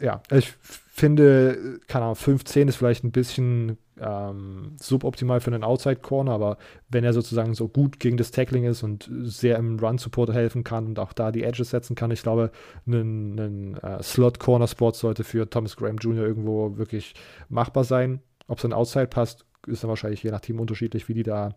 [0.02, 0.52] ja, ich
[0.88, 6.58] finde, keine Ahnung, 15 ist vielleicht ein bisschen ähm, suboptimal für einen Outside Corner, aber
[6.88, 10.64] wenn er sozusagen so gut gegen das Tackling ist und sehr im Run Support helfen
[10.64, 12.50] kann und auch da die Edges setzen kann, ich glaube,
[12.86, 16.26] ein, ein uh, Slot Corner Spot sollte für Thomas Graham Jr.
[16.26, 17.14] irgendwo wirklich
[17.48, 18.20] machbar sein.
[18.48, 21.54] Ob es dann Outside passt, ist dann wahrscheinlich je nach Team unterschiedlich, wie die da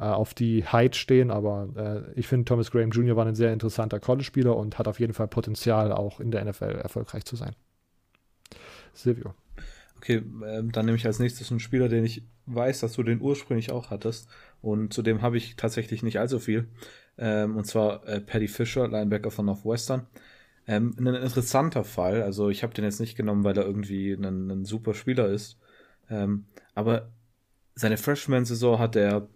[0.00, 1.30] äh, auf die Height stehen.
[1.30, 3.16] Aber äh, ich finde, Thomas Graham Jr.
[3.16, 6.80] war ein sehr interessanter College-Spieler und hat auf jeden Fall Potenzial, auch in der NFL
[6.82, 7.54] erfolgreich zu sein.
[8.94, 9.34] Silvio.
[9.96, 13.20] Okay, ähm, dann nehme ich als nächstes einen Spieler, den ich weiß, dass du den
[13.20, 14.28] ursprünglich auch hattest.
[14.60, 16.68] Und zu dem habe ich tatsächlich nicht allzu viel.
[17.16, 20.06] Ähm, und zwar äh, Paddy Fisher, Linebacker von Northwestern.
[20.66, 22.22] Ähm, ein interessanter Fall.
[22.22, 25.58] Also ich habe den jetzt nicht genommen, weil er irgendwie ein, ein super Spieler ist.
[26.74, 27.12] Aber
[27.74, 29.26] seine Freshman-Saison hat er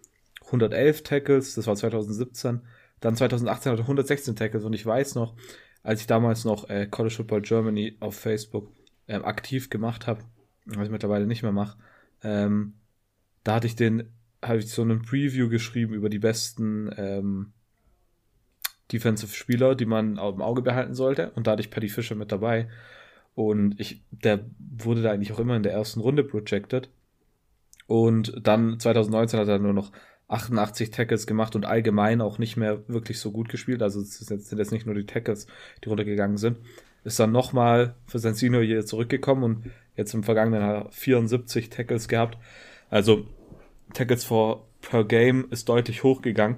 [0.45, 2.61] 111 Tackles, das war 2017.
[2.99, 5.35] Dann 2018 hat er 116 Tackles und ich weiß noch,
[5.83, 8.71] als ich damals noch äh, College Football Germany auf Facebook
[9.09, 10.21] äh, aktiv gemacht habe,
[10.65, 11.77] was ich mittlerweile nicht mehr mache,
[12.23, 12.73] ähm,
[13.43, 14.09] da hatte ich den,
[14.43, 17.51] habe ich so einen Preview geschrieben über die besten ähm,
[18.91, 21.31] Defensive Spieler, die man dem Auge behalten sollte.
[21.31, 22.67] Und da hatte ich Paddy Fischer mit dabei.
[23.35, 26.89] Und ich, der wurde da eigentlich auch immer in der ersten Runde projected.
[27.87, 29.91] Und dann 2019 hat er nur noch
[30.27, 33.81] 88 Tackles gemacht und allgemein auch nicht mehr wirklich so gut gespielt.
[33.81, 35.47] Also es sind jetzt nicht nur die Tackles,
[35.83, 36.57] die runtergegangen sind.
[37.03, 42.07] Ist dann nochmal für sein Senior hier zurückgekommen und jetzt im vergangenen Jahr 74 Tackles
[42.07, 42.37] gehabt.
[42.89, 43.27] Also
[43.93, 46.57] Tackles for, per Game ist deutlich hochgegangen.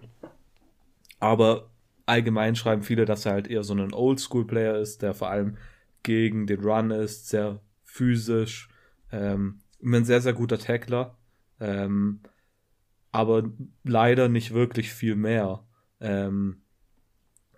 [1.20, 1.70] Aber
[2.06, 5.58] allgemein schreiben viele, dass er halt eher so ein Oldschool-Player ist, der vor allem
[6.04, 8.70] gegen den Run ist, sehr physisch,
[9.12, 11.18] ähm, ein sehr, sehr guter Tackler.
[11.60, 12.22] Ähm,
[13.12, 13.50] aber
[13.84, 15.64] leider nicht wirklich viel mehr.
[16.00, 16.62] Ähm,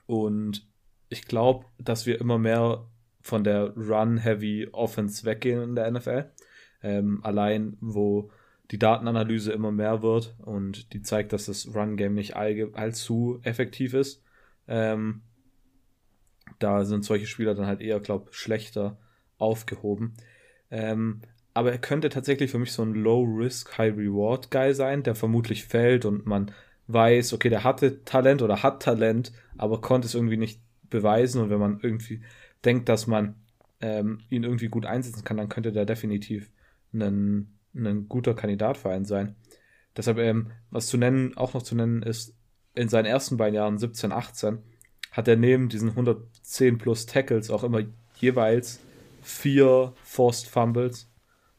[0.06, 0.68] und
[1.14, 2.86] ich glaube, dass wir immer mehr
[3.22, 6.26] von der Run-Heavy Offense weggehen in der NFL.
[6.82, 8.30] Ähm, allein, wo
[8.72, 14.24] die Datenanalyse immer mehr wird und die zeigt, dass das Run-Game nicht allzu effektiv ist.
[14.68, 15.22] Ähm,
[16.60, 18.98] da sind solche Spieler dann halt eher, glaube ich, schlechter
[19.38, 20.16] aufgehoben.
[20.72, 21.22] Ähm,
[21.54, 26.26] aber er könnte tatsächlich für mich so ein Low-Risk, High-Reward-Guy sein, der vermutlich fällt und
[26.26, 26.52] man
[26.88, 30.63] weiß, okay, der hatte Talent oder hat Talent, aber konnte es irgendwie nicht
[30.94, 31.42] beweisen.
[31.42, 32.22] Und wenn man irgendwie
[32.64, 33.36] denkt, dass man
[33.82, 36.50] ähm, ihn irgendwie gut einsetzen kann, dann könnte der definitiv
[36.94, 39.36] ein, ein guter Kandidat für einen sein.
[39.98, 42.36] Deshalb, ähm, was zu nennen, auch noch zu nennen ist,
[42.76, 44.60] in seinen ersten beiden Jahren, 17, 18,
[45.12, 47.82] hat er neben diesen 110 plus Tackles auch immer
[48.16, 48.80] jeweils
[49.22, 51.10] vier Forced Fumbles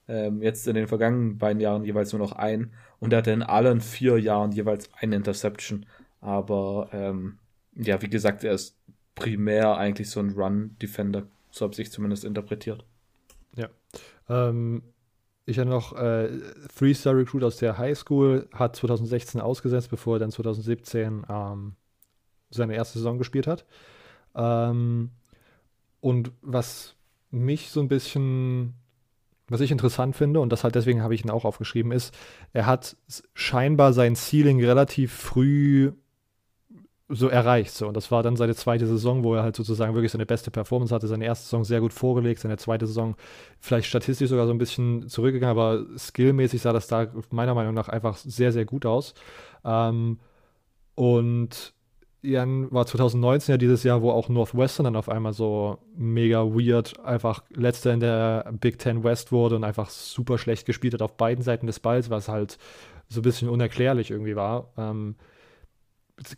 [0.09, 2.73] ähm, jetzt in den vergangenen beiden Jahren jeweils nur noch ein.
[2.99, 5.87] Und er hatte in allen vier Jahren jeweils eine Interception.
[6.21, 7.39] Aber ähm,
[7.75, 8.77] ja, wie gesagt, er ist
[9.15, 11.27] primär eigentlich so ein Run-Defender.
[11.51, 12.85] So habe ich zumindest interpretiert.
[13.57, 13.69] Ja.
[14.29, 14.83] Ähm,
[15.47, 16.31] ich hatte noch äh,
[16.77, 21.75] Three-Star-Recruit aus der High School, hat 2016 ausgesetzt, bevor er dann 2017 ähm,
[22.51, 23.65] seine erste Saison gespielt hat.
[24.35, 25.11] Ähm,
[26.01, 26.97] und was
[27.31, 28.75] mich so ein bisschen
[29.49, 32.17] was ich interessant finde, und das halt deswegen habe ich ihn auch aufgeschrieben, ist,
[32.53, 32.97] er hat
[33.35, 35.93] scheinbar sein Ceiling relativ früh
[37.09, 37.73] so erreicht.
[37.73, 37.87] So.
[37.89, 40.95] Und das war dann seine zweite Saison, wo er halt sozusagen wirklich seine beste Performance
[40.95, 41.07] hatte.
[41.07, 43.15] Seine erste Saison sehr gut vorgelegt, seine zweite Saison
[43.61, 47.89] vielleicht statistisch sogar so ein bisschen zurückgegangen, aber skillmäßig sah das da meiner Meinung nach
[47.89, 49.15] einfach sehr, sehr gut aus.
[49.65, 50.19] Ähm,
[50.95, 51.75] und
[52.23, 56.99] Jan war 2019 ja dieses Jahr, wo auch Northwestern dann auf einmal so mega weird
[57.01, 61.19] einfach letzter in der Big Ten West wurde und einfach super schlecht gespielt hat auf
[61.19, 62.57] beiden Seiten des Balls, was halt
[63.09, 64.73] so ein bisschen unerklärlich irgendwie war.
[64.79, 65.17] Ähm,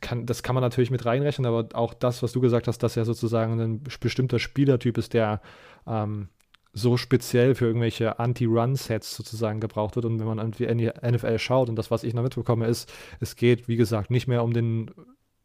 [0.00, 2.96] kann, das kann man natürlich mit reinrechnen, aber auch das, was du gesagt hast, dass
[2.96, 5.40] er sozusagen ein bestimmter Spielertyp ist, der
[5.86, 6.28] ähm,
[6.72, 10.04] so speziell für irgendwelche Anti-Run-Sets sozusagen gebraucht wird.
[10.04, 13.36] Und wenn man an die NFL schaut und das, was ich noch mitbekomme, ist, es
[13.36, 14.90] geht, wie gesagt, nicht mehr um den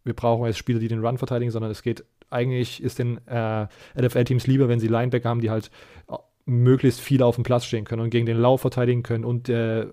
[0.04, 3.68] wir brauchen jetzt Spieler, die den Run verteidigen, sondern es geht eigentlich, ist den äh,
[3.96, 5.70] NFL-Teams lieber, wenn sie Linebacker haben, die halt
[6.10, 6.16] äh,
[6.46, 9.86] möglichst viel auf dem Platz stehen können und gegen den Lauf verteidigen können und äh,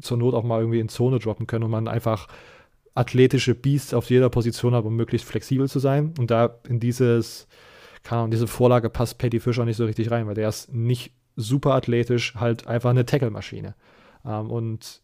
[0.00, 2.26] zur Not auch mal irgendwie in Zone droppen können und man einfach
[2.94, 6.14] athletische Beasts auf jeder Position hat, um möglichst flexibel zu sein.
[6.18, 7.46] Und da in dieses,
[8.02, 11.12] keine Ahnung, diese Vorlage passt Patty Fischer nicht so richtig rein, weil der ist nicht
[11.36, 13.74] super athletisch, halt einfach eine Tackle-Maschine.
[14.24, 15.02] Ähm, und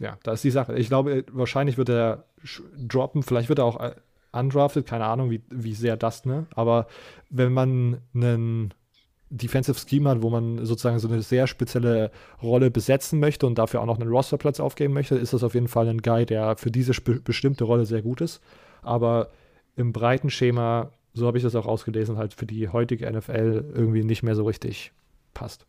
[0.00, 0.76] ja, da ist die Sache.
[0.76, 2.24] Ich glaube, wahrscheinlich wird er
[2.76, 3.94] droppen, vielleicht wird er auch äh,
[4.32, 6.46] undrafted, keine Ahnung, wie, wie sehr das, ne?
[6.54, 6.86] Aber
[7.30, 8.74] wenn man einen
[9.30, 12.10] Defensive Scheme hat, wo man sozusagen so eine sehr spezielle
[12.42, 15.68] Rolle besetzen möchte und dafür auch noch einen Rosterplatz aufgeben möchte, ist das auf jeden
[15.68, 16.92] Fall ein Guy, der für diese
[17.24, 18.40] bestimmte Rolle sehr gut ist.
[18.82, 19.28] Aber
[19.76, 24.04] im breiten Schema, so habe ich das auch ausgelesen, halt für die heutige NFL irgendwie
[24.04, 24.92] nicht mehr so richtig
[25.34, 25.66] passt.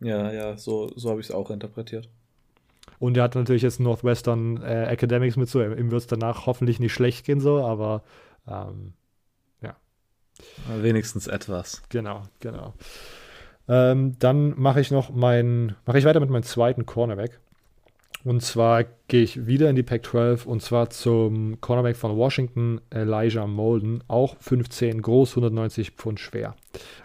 [0.00, 2.08] Ja, ja, so, so habe ich es auch interpretiert.
[2.98, 5.62] Und er hat natürlich jetzt Northwestern äh, Academics mit so.
[5.62, 8.02] Ihm wird es danach hoffentlich nicht schlecht gehen, so, aber
[8.46, 8.92] ähm.
[10.80, 11.82] Wenigstens etwas.
[11.88, 12.74] Genau, genau.
[13.68, 17.38] Ähm, dann mache ich noch mein, mache ich weiter mit meinem zweiten Cornerback.
[18.24, 23.46] Und zwar gehe ich wieder in die Pac-12 und zwar zum Cornerback von Washington, Elijah
[23.46, 26.54] Molden, auch 15 groß, 190 Pfund schwer.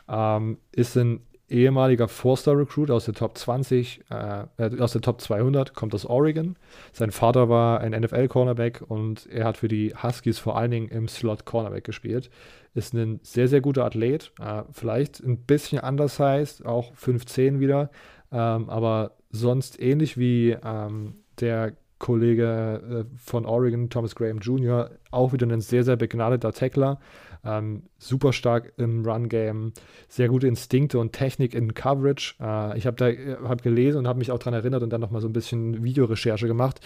[0.10, 5.74] Ähm, ist ein ehemaliger Four-Star-Recruit aus der Top 20, äh, äh, aus der Top 200,
[5.74, 6.56] kommt aus Oregon.
[6.92, 11.08] Sein Vater war ein NFL-Cornerback und er hat für die Huskies vor allen Dingen im
[11.08, 12.30] Slot Cornerback gespielt.
[12.76, 14.32] Ist ein sehr, sehr guter Athlet.
[14.40, 17.90] Äh, vielleicht ein bisschen undersized, auch 5'10 wieder,
[18.32, 25.34] ähm, aber sonst ähnlich wie ähm, der Kollege äh, von Oregon, Thomas Graham Jr., auch
[25.34, 27.00] wieder ein sehr, sehr begnadeter Tackler.
[27.46, 29.72] Ähm, super stark im Run-Game,
[30.10, 32.36] sehr gute Instinkte und Technik in Coverage.
[32.42, 35.22] Äh, ich habe da hab gelesen und habe mich auch daran erinnert und dann nochmal
[35.22, 36.80] so ein bisschen Videorecherche gemacht.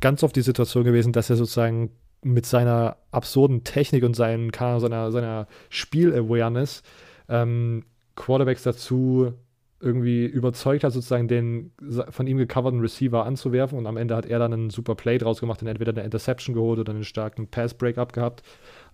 [0.00, 1.90] Ganz oft die Situation gewesen, dass er sozusagen
[2.22, 6.82] mit seiner absurden Technik und seinen, seiner, seiner Spiel-Awareness
[7.28, 7.84] ähm,
[8.16, 9.32] Quarterbacks dazu
[9.80, 11.72] irgendwie überzeugt hat, sozusagen den
[12.10, 15.40] von ihm gecoverten Receiver anzuwerfen und am Ende hat er dann einen super Play draus
[15.40, 18.42] gemacht und entweder eine Interception geholt oder einen starken Pass-Breakup gehabt.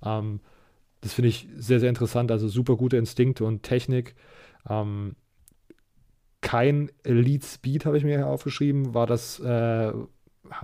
[0.05, 0.41] Ähm,
[1.01, 2.31] das finde ich sehr, sehr interessant.
[2.31, 4.15] Also super gute Instinkte und Technik.
[4.69, 5.17] Ähm,
[6.41, 9.93] kein Elite Speed habe ich mir hier aufgeschrieben, war das, äh,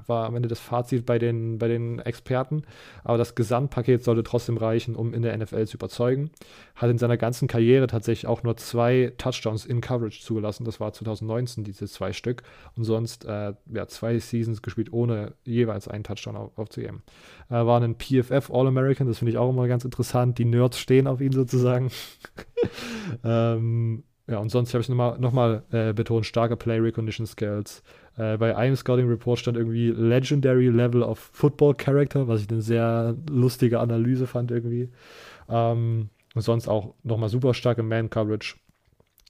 [0.07, 2.62] war am Ende das Fazit bei den, bei den Experten.
[3.05, 6.31] Aber das Gesamtpaket sollte trotzdem reichen, um in der NFL zu überzeugen.
[6.75, 10.64] Hat in seiner ganzen Karriere tatsächlich auch nur zwei Touchdowns in Coverage zugelassen.
[10.64, 12.42] Das war 2019, diese zwei Stück.
[12.77, 17.03] Und sonst äh, ja, zwei Seasons gespielt, ohne jeweils einen Touchdown auf, aufzugeben.
[17.49, 20.38] Äh, war ein PFF All-American, das finde ich auch immer ganz interessant.
[20.38, 21.90] Die Nerds stehen auf ihn sozusagen.
[23.25, 27.83] ähm, ja, und sonst habe ich nochmal noch mal, äh, betont, starke Play Recognition Skills.
[28.16, 32.62] Äh, bei einem Scouting Report stand irgendwie Legendary Level of Football Character, was ich eine
[32.62, 34.90] sehr lustige Analyse fand irgendwie.
[35.48, 38.57] Ähm, und sonst auch nochmal super starke Man Coverage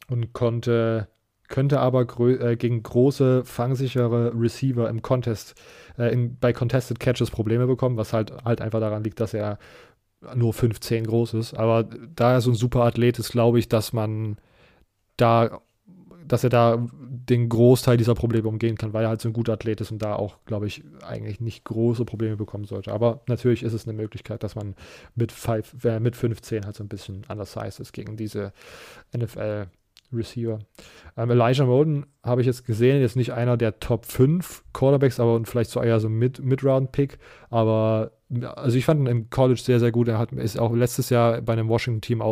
[0.09, 1.09] und konnte
[1.53, 5.55] könnte aber äh, gegen große, fangsichere Receiver im Contest,
[5.99, 9.59] äh, in, bei Contested Catches Probleme bekommen, was halt, halt einfach daran liegt, dass er
[10.35, 11.55] nur 15 groß ist.
[11.55, 14.38] Aber da er so ein super Athlet ist, glaube ich, dass man
[15.18, 15.61] da,
[16.27, 19.55] dass er da den Großteil dieser Probleme umgehen kann, weil er halt so ein guter
[19.55, 22.93] Athlet ist und da auch, glaube ich, eigentlich nicht große Probleme bekommen sollte.
[22.93, 24.75] Aber natürlich ist es eine Möglichkeit, dass man
[25.15, 27.25] mit, five, äh, mit 15 halt so ein bisschen
[27.57, 28.53] heißt ist gegen diese
[29.15, 29.69] NFL-
[30.12, 30.59] Receiver.
[31.16, 35.44] Ähm, Elijah Moden habe ich jetzt gesehen, jetzt nicht einer der Top 5 Quarterbacks, aber
[35.44, 37.18] vielleicht so eher so Mid-Round-Pick.
[37.51, 38.12] aber
[38.57, 40.09] also ich fand ihn im College sehr, sehr gut.
[40.09, 42.22] Er hat, ist auch letztes Jahr bei einem Washington-Team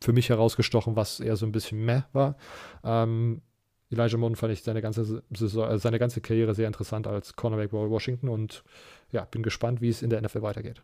[0.00, 2.36] für mich herausgestochen, was eher so ein bisschen meh war.
[2.82, 3.42] Ähm,
[3.90, 7.70] Elijah Moden fand ich seine ganze, Saison, äh, seine ganze Karriere sehr interessant als Cornerback
[7.70, 8.64] bei Washington und
[9.12, 10.82] ja, bin gespannt, wie es in der NFL weitergeht.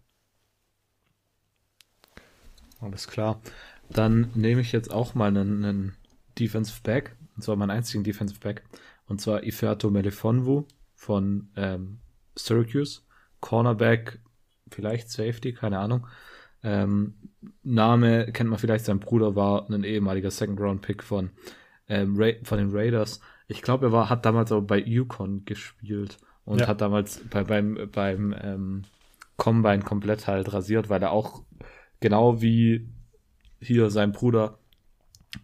[2.80, 3.40] Alles klar.
[3.90, 5.96] Dann nehme ich jetzt auch mal einen, einen
[6.38, 8.62] Defensive Back, und zwar meinen einzigen Defensive Back,
[9.06, 10.64] und zwar Iferto Melifonwu
[10.94, 11.98] von ähm,
[12.36, 13.00] Syracuse.
[13.40, 14.20] Cornerback,
[14.70, 16.06] vielleicht Safety, keine Ahnung.
[16.62, 17.14] Ähm,
[17.62, 21.30] Name kennt man vielleicht, sein Bruder war ein ehemaliger Second-Round-Pick von,
[21.88, 23.20] ähm, von den Raiders.
[23.48, 26.68] Ich glaube, er war, hat damals aber bei Yukon gespielt und ja.
[26.68, 28.82] hat damals bei, beim, beim ähm,
[29.36, 31.42] Combine komplett halt rasiert, weil er auch
[32.00, 32.88] genau wie
[33.60, 34.58] hier sein Bruder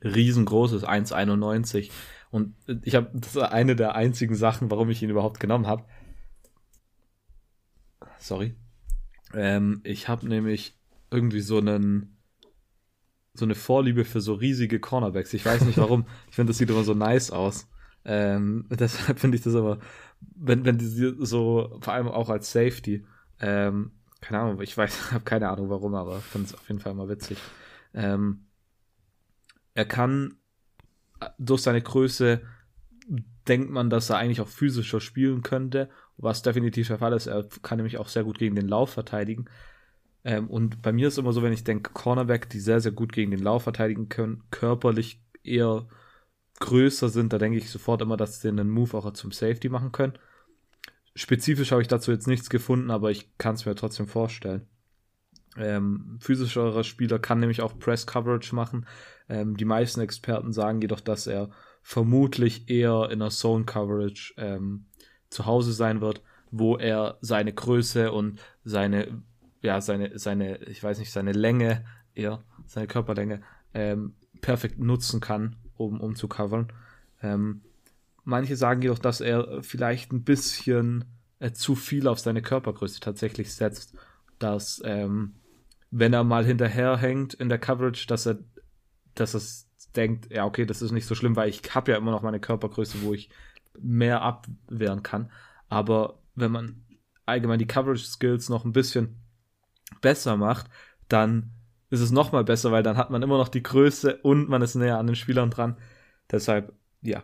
[0.02, 1.90] riesengroßes 1,91.
[2.30, 5.84] Und ich habe, das ist eine der einzigen Sachen, warum ich ihn überhaupt genommen habe.
[8.18, 8.54] Sorry.
[9.34, 10.76] Ähm, ich habe nämlich
[11.10, 12.18] irgendwie so einen
[13.34, 15.32] so eine Vorliebe für so riesige Cornerbacks.
[15.32, 16.06] Ich weiß nicht warum.
[16.28, 17.68] ich finde, das sieht immer so nice aus.
[18.04, 19.78] Ähm, deshalb finde ich das aber,
[20.20, 23.06] wenn, wenn die so, vor allem auch als Safety,
[23.40, 26.92] ähm, keine Ahnung, ich weiß, habe keine Ahnung warum, aber finde es auf jeden Fall
[26.92, 27.38] immer witzig.
[27.94, 28.47] Ähm,
[29.78, 30.34] er kann
[31.38, 32.42] durch seine Größe
[33.46, 37.28] denkt man, dass er eigentlich auch physischer spielen könnte, was definitiv der Fall ist.
[37.28, 39.44] Er kann nämlich auch sehr gut gegen den Lauf verteidigen.
[40.24, 43.12] Ähm, und bei mir ist immer so, wenn ich denke, Cornerback, die sehr, sehr gut
[43.12, 45.86] gegen den Lauf verteidigen können, körperlich eher
[46.58, 49.92] größer sind, da denke ich sofort immer, dass sie einen Move auch zum Safety machen
[49.92, 50.18] können.
[51.14, 54.66] Spezifisch habe ich dazu jetzt nichts gefunden, aber ich kann es mir trotzdem vorstellen.
[55.58, 58.86] Ähm, physischerer Spieler kann nämlich auch Press Coverage machen.
[59.28, 61.50] Ähm, die meisten Experten sagen jedoch, dass er
[61.82, 64.86] vermutlich eher in der Zone Coverage ähm,
[65.30, 69.22] zu Hause sein wird, wo er seine Größe und seine,
[69.62, 73.42] ja, seine, seine, ich weiß nicht, seine Länge, eher seine Körperlänge
[73.74, 76.72] ähm, perfekt nutzen kann, um, um zu covern.
[77.22, 77.62] Ähm,
[78.24, 81.04] manche sagen jedoch, dass er vielleicht ein bisschen
[81.38, 83.94] äh, zu viel auf seine Körpergröße tatsächlich setzt,
[84.38, 85.34] dass ähm,
[85.90, 88.38] wenn er mal hinterherhängt in der Coverage, dass er
[89.14, 92.10] dass es denkt, ja, okay, das ist nicht so schlimm, weil ich habe ja immer
[92.10, 93.30] noch meine Körpergröße, wo ich
[93.80, 95.30] mehr abwehren kann.
[95.68, 96.84] Aber wenn man
[97.26, 99.16] allgemein die Coverage Skills noch ein bisschen
[100.00, 100.66] besser macht,
[101.08, 101.50] dann
[101.90, 104.62] ist es noch mal besser, weil dann hat man immer noch die Größe und man
[104.62, 105.76] ist näher an den Spielern dran.
[106.30, 106.72] Deshalb,
[107.02, 107.22] ja.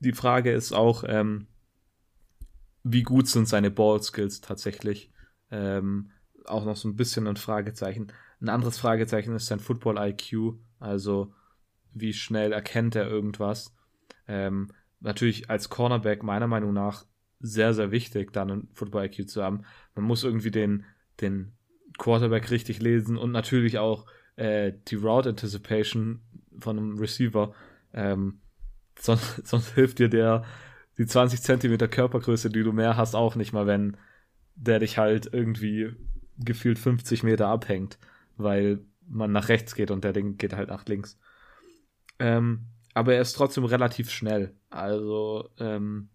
[0.00, 1.48] Die Frage ist auch, ähm,
[2.84, 5.10] wie gut sind seine Ball-Skills tatsächlich?
[5.50, 6.10] Ähm,
[6.50, 8.12] auch noch so ein bisschen ein Fragezeichen.
[8.40, 11.32] Ein anderes Fragezeichen ist sein Football-IQ, also
[11.92, 13.74] wie schnell erkennt er irgendwas.
[14.26, 14.68] Ähm,
[15.00, 17.04] natürlich als Cornerback meiner Meinung nach
[17.40, 19.62] sehr, sehr wichtig, dann ein Football-IQ zu haben.
[19.94, 20.84] Man muss irgendwie den,
[21.20, 21.52] den
[21.98, 26.20] Quarterback richtig lesen und natürlich auch äh, die Route Anticipation
[26.58, 27.54] von einem Receiver.
[27.92, 28.40] Ähm,
[28.98, 30.44] sonst, sonst hilft dir der
[30.98, 33.96] die 20 Zentimeter Körpergröße, die du mehr hast, auch nicht mal, wenn
[34.56, 35.94] der dich halt irgendwie
[36.38, 37.98] gefühlt 50 Meter abhängt,
[38.36, 41.18] weil man nach rechts geht und der Ding geht halt nach links.
[42.18, 44.54] Ähm, aber er ist trotzdem relativ schnell.
[44.70, 46.08] Also ähm,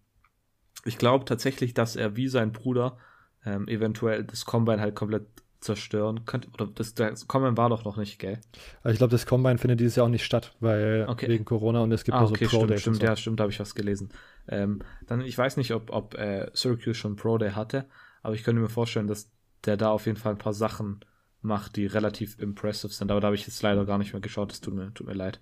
[0.84, 2.98] ich glaube tatsächlich, dass er wie sein Bruder
[3.44, 5.26] ähm, eventuell das Combine halt komplett
[5.60, 6.48] zerstören könnte.
[6.52, 8.38] Oder das, das Combine war doch noch nicht, gell?
[8.84, 11.28] Ich glaube, das Combine findet dieses Jahr auch nicht statt, weil okay.
[11.28, 12.80] wegen Corona und es gibt ah, nur so okay, Pro stimmt, Days.
[12.82, 13.04] stimmt, so.
[13.04, 14.10] ja, stimmt, da habe ich was gelesen.
[14.46, 17.86] Ähm, dann, ich weiß nicht, ob, ob äh, Syracuse schon Pro Day hatte,
[18.22, 19.30] aber ich könnte mir vorstellen, dass
[19.66, 21.00] der da auf jeden Fall ein paar Sachen
[21.40, 23.10] macht, die relativ impressive sind.
[23.10, 25.14] Aber da habe ich jetzt leider gar nicht mehr geschaut, das tut mir, tut mir
[25.14, 25.40] leid.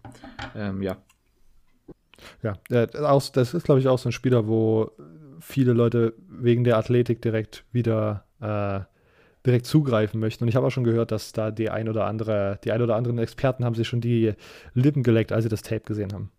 [0.55, 0.97] Ähm, ja.
[2.43, 4.93] Ja, äh, das ist, glaube ich, auch so ein Spieler, wo
[5.41, 8.81] viele Leute wegen der Athletik direkt wieder äh,
[9.45, 10.45] direkt zugreifen möchten.
[10.45, 12.97] Und ich habe auch schon gehört, dass da die ein oder andere, die ein oder
[12.97, 14.35] anderen Experten haben sich schon die
[14.75, 16.31] Lippen geleckt, als sie das Tape gesehen haben.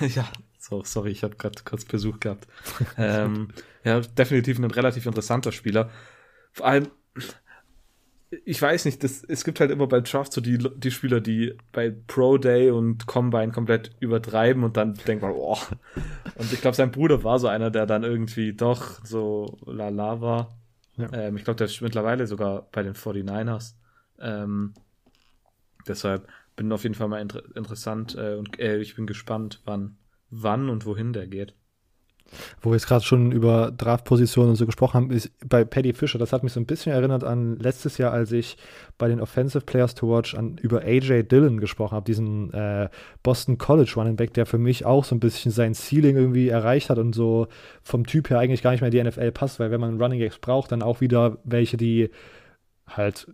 [0.00, 0.28] ja,
[0.58, 2.46] so, sorry, ich habe gerade kurz Besuch gehabt.
[2.98, 3.48] ähm,
[3.84, 5.90] ja, definitiv ein relativ interessanter Spieler.
[6.58, 6.88] Vor allem,
[8.44, 11.54] ich weiß nicht, das, es gibt halt immer bei Draft so die, die Spieler, die
[11.70, 15.56] bei Pro Day und Combine komplett übertreiben und dann denkt man, oh.
[16.34, 20.58] Und ich glaube, sein Bruder war so einer, der dann irgendwie doch so lala war.
[20.96, 21.12] Ja.
[21.12, 23.74] Ähm, ich glaube, der ist mittlerweile sogar bei den 49ers.
[24.18, 24.74] Ähm,
[25.86, 29.96] deshalb bin auf jeden Fall mal inter interessant äh, und äh, ich bin gespannt, wann,
[30.28, 31.54] wann und wohin der geht.
[32.60, 36.18] Wo wir jetzt gerade schon über Draftpositionen und so gesprochen haben, ist bei Paddy Fischer,
[36.18, 38.56] das hat mich so ein bisschen erinnert an letztes Jahr, als ich
[38.98, 42.88] bei den Offensive Players to Watch an, über AJ Dillon gesprochen habe, diesen äh,
[43.22, 46.90] Boston College Running Back, der für mich auch so ein bisschen sein Ceiling irgendwie erreicht
[46.90, 47.48] hat und so
[47.82, 50.20] vom Typ her eigentlich gar nicht mehr in die NFL passt, weil wenn man Running
[50.20, 52.10] Backs braucht, dann auch wieder welche, die
[52.86, 53.28] halt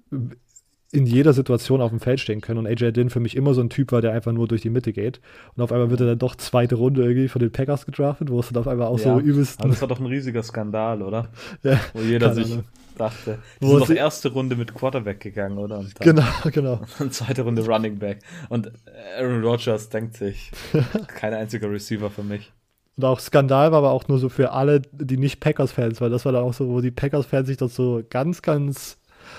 [0.95, 2.61] in jeder Situation auf dem Feld stehen können.
[2.61, 4.71] Und AJ Dillon für mich immer so ein Typ war, der einfach nur durch die
[4.71, 5.21] Mitte geht.
[5.57, 8.39] Und auf einmal wird er dann doch zweite Runde irgendwie von den Packers gedraftet, wo
[8.39, 9.61] es dann auf einmal auch ja, so übelst.
[9.61, 11.29] Aber das war doch ein riesiger Skandal, oder?
[11.63, 12.65] Ja, wo jeder sich Ahnung.
[12.97, 15.85] dachte, die wo sind doch erste Runde mit Quarterback gegangen, oder?
[16.01, 16.23] Genau,
[16.53, 16.81] genau.
[16.99, 18.21] Und zweite Runde Running Back.
[18.49, 18.71] Und
[19.19, 20.53] Aaron Rodgers denkt sich,
[21.09, 22.53] kein einziger Receiver für mich.
[22.97, 26.25] Und auch Skandal war aber auch nur so für alle, die nicht Packers-Fans, weil das
[26.25, 28.99] war dann auch so, wo die Packers-Fans sich das so ganz, ganz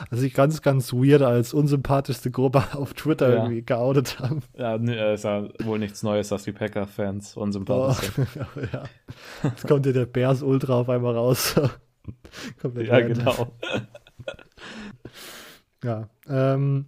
[0.09, 3.35] also sich ganz, ganz weird als unsympathischste Gruppe auf Twitter ja.
[3.35, 4.41] irgendwie geoutet haben.
[4.57, 8.73] Ja, nee, ist ja wohl nichts Neues, dass die Packer-Fans unsympathisch oh, sind.
[8.73, 8.83] ja.
[9.43, 11.55] Jetzt kommt hier der Bears Ultra auf einmal raus.
[12.75, 13.51] ja, genau.
[15.83, 16.85] ja, ähm,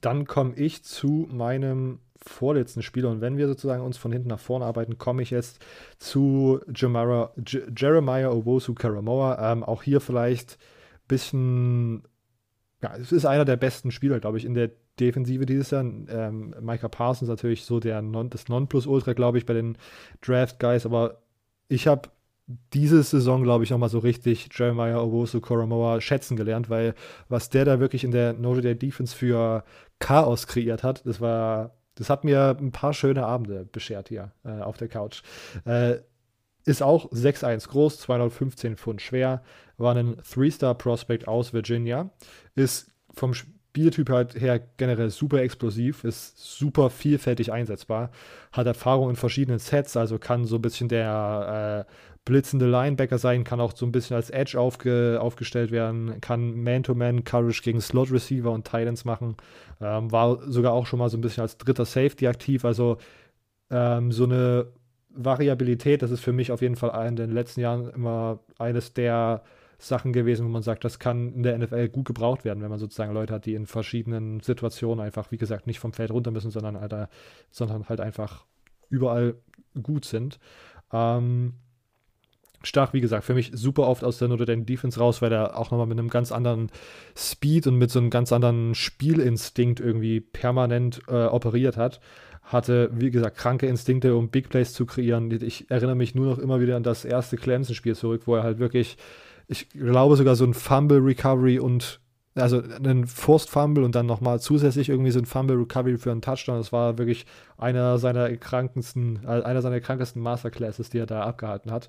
[0.00, 3.10] dann komme ich zu meinem vorletzten Spieler.
[3.10, 5.64] Und wenn wir sozusagen uns von hinten nach vorne arbeiten, komme ich jetzt
[5.98, 7.30] zu Jeremiah,
[7.76, 9.52] Jeremiah Owosu Karamoa.
[9.52, 10.58] Ähm, auch hier vielleicht
[11.08, 12.02] bisschen,
[12.82, 15.82] ja, es ist einer der besten Spieler, glaube ich, in der Defensive dieses Jahr.
[15.82, 19.76] Ähm, Micah Parsons natürlich so der non, das Nonplusultra, glaube ich, bei den
[20.20, 21.22] Draft Guys, aber
[21.68, 22.10] ich habe
[22.72, 26.94] diese Saison, glaube ich, nochmal so richtig Jeremiah Owosu Koromoa schätzen gelernt, weil
[27.28, 29.64] was der da wirklich in der Notre Dame Defense für
[29.98, 34.60] Chaos kreiert hat, das war, das hat mir ein paar schöne Abende beschert hier äh,
[34.60, 35.22] auf der Couch.
[35.64, 35.96] Äh,
[36.66, 39.42] ist auch 6'1 groß, 215 Pfund schwer,
[39.78, 42.10] war ein Three-Star-Prospect aus Virginia,
[42.54, 48.10] ist vom Spieltyp halt her generell super explosiv, ist super vielfältig einsetzbar,
[48.52, 51.92] hat Erfahrung in verschiedenen Sets, also kann so ein bisschen der äh,
[52.24, 57.62] blitzende Linebacker sein, kann auch so ein bisschen als Edge aufge, aufgestellt werden, kann Man-to-Man-Coverage
[57.62, 59.36] gegen Slot-Receiver und Titans machen,
[59.80, 62.96] ähm, war sogar auch schon mal so ein bisschen als dritter Safety aktiv, also
[63.70, 64.66] ähm, so eine
[65.16, 69.42] Variabilität, das ist für mich auf jeden Fall in den letzten Jahren immer eines der
[69.78, 72.78] Sachen gewesen, wo man sagt, das kann in der NFL gut gebraucht werden, wenn man
[72.78, 76.50] sozusagen Leute hat, die in verschiedenen Situationen einfach, wie gesagt, nicht vom Feld runter müssen,
[76.50, 77.08] sondern, Alter,
[77.50, 78.46] sondern halt einfach
[78.88, 79.34] überall
[79.82, 80.38] gut sind.
[80.92, 81.54] Ähm,
[82.62, 85.56] Stach, wie gesagt, für mich super oft aus der Notre Dame Defense raus, weil er
[85.56, 86.70] auch nochmal mit einem ganz anderen
[87.14, 92.00] Speed und mit so einem ganz anderen Spielinstinkt irgendwie permanent äh, operiert hat
[92.46, 95.30] hatte, wie gesagt, kranke Instinkte, um Big Plays zu kreieren.
[95.42, 98.58] Ich erinnere mich nur noch immer wieder an das erste Clemson-Spiel zurück, wo er halt
[98.58, 98.96] wirklich,
[99.48, 102.00] ich glaube sogar so ein Fumble Recovery und
[102.36, 106.22] also einen Forced Fumble und dann nochmal zusätzlich irgendwie so ein Fumble Recovery für einen
[106.22, 106.58] Touchdown.
[106.58, 107.26] Das war wirklich
[107.56, 111.88] einer seiner krankesten, äh, einer seiner krankesten Masterclasses, die er da abgehalten hat.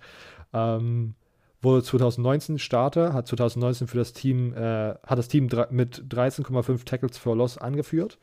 [0.53, 1.15] Ähm,
[1.61, 7.17] wurde 2019 Starter, hat 2019 für das Team, äh, hat das Team mit 13,5 Tackles
[7.17, 8.17] for Loss angeführt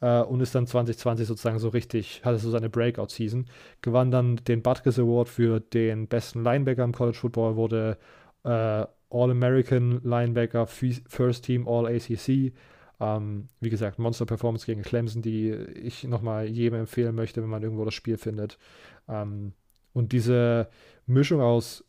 [0.00, 3.46] äh, und ist dann 2020 sozusagen so richtig, hatte so seine Breakout-Season,
[3.82, 7.98] gewann dann den Butkus Award für den besten Linebacker im College Football, wurde
[8.44, 12.52] äh, All-American Linebacker, First Team All-ACC.
[13.00, 17.84] Ähm, wie gesagt, Monster-Performance gegen Clemson, die ich nochmal jedem empfehlen möchte, wenn man irgendwo
[17.84, 18.58] das Spiel findet.
[19.08, 19.54] Ähm,
[19.92, 20.68] und diese
[21.06, 21.84] Mischung aus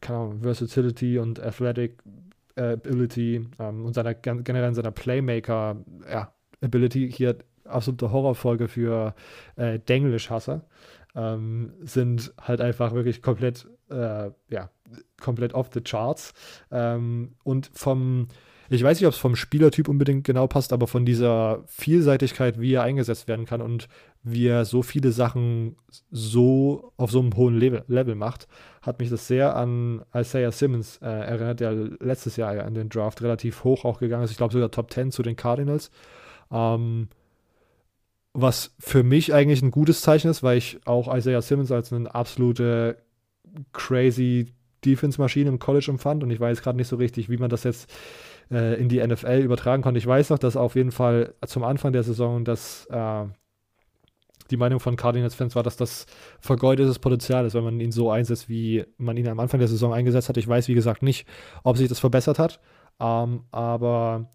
[0.00, 2.02] keine Ahnung, Versatility und Athletic
[2.56, 6.32] äh, Ability ähm, und seiner generell seiner Playmaker ja,
[6.62, 9.14] Ability hier absolute Horrorfolge für
[9.56, 10.62] äh, Denglisch-Hasser
[11.14, 14.70] ähm, sind halt einfach wirklich komplett äh, ja
[15.20, 16.32] komplett off the charts
[16.70, 18.28] ähm, und vom
[18.70, 22.74] ich weiß nicht, ob es vom Spielertyp unbedingt genau passt, aber von dieser Vielseitigkeit, wie
[22.74, 23.88] er eingesetzt werden kann und
[24.22, 25.76] wie er so viele Sachen
[26.10, 28.46] so auf so einem hohen Level, Level macht,
[28.82, 33.22] hat mich das sehr an Isaiah Simmons äh, erinnert, der letztes Jahr an den Draft
[33.22, 34.32] relativ hoch auch gegangen ist.
[34.32, 35.90] Ich glaube sogar Top 10 zu den Cardinals.
[36.50, 37.08] Ähm,
[38.32, 42.14] was für mich eigentlich ein gutes Zeichen ist, weil ich auch Isaiah Simmons als eine
[42.14, 43.02] absolute
[43.72, 44.52] crazy
[44.84, 47.90] Defense-Maschine im College empfand und ich weiß gerade nicht so richtig, wie man das jetzt
[48.50, 49.98] äh, in die NFL übertragen konnte.
[49.98, 53.24] Ich weiß noch, dass auf jeden Fall zum Anfang der Saison das äh,
[54.50, 56.06] die Meinung von Cardinals-Fans war, dass das
[56.40, 59.92] vergeudetes Potenzial ist, wenn man ihn so einsetzt, wie man ihn am Anfang der Saison
[59.92, 60.36] eingesetzt hat.
[60.36, 61.26] Ich weiß, wie gesagt, nicht,
[61.64, 62.60] ob sich das verbessert hat,
[63.00, 64.30] ähm, aber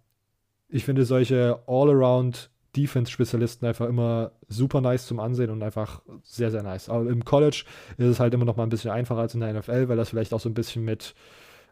[0.74, 6.64] ich finde solche All-Around Defense-Spezialisten einfach immer super nice zum Ansehen und einfach sehr, sehr
[6.64, 6.90] nice.
[6.90, 7.66] Aber im College
[7.98, 10.10] ist es halt immer noch mal ein bisschen einfacher als in der NFL, weil das
[10.10, 11.14] vielleicht auch so ein bisschen mit,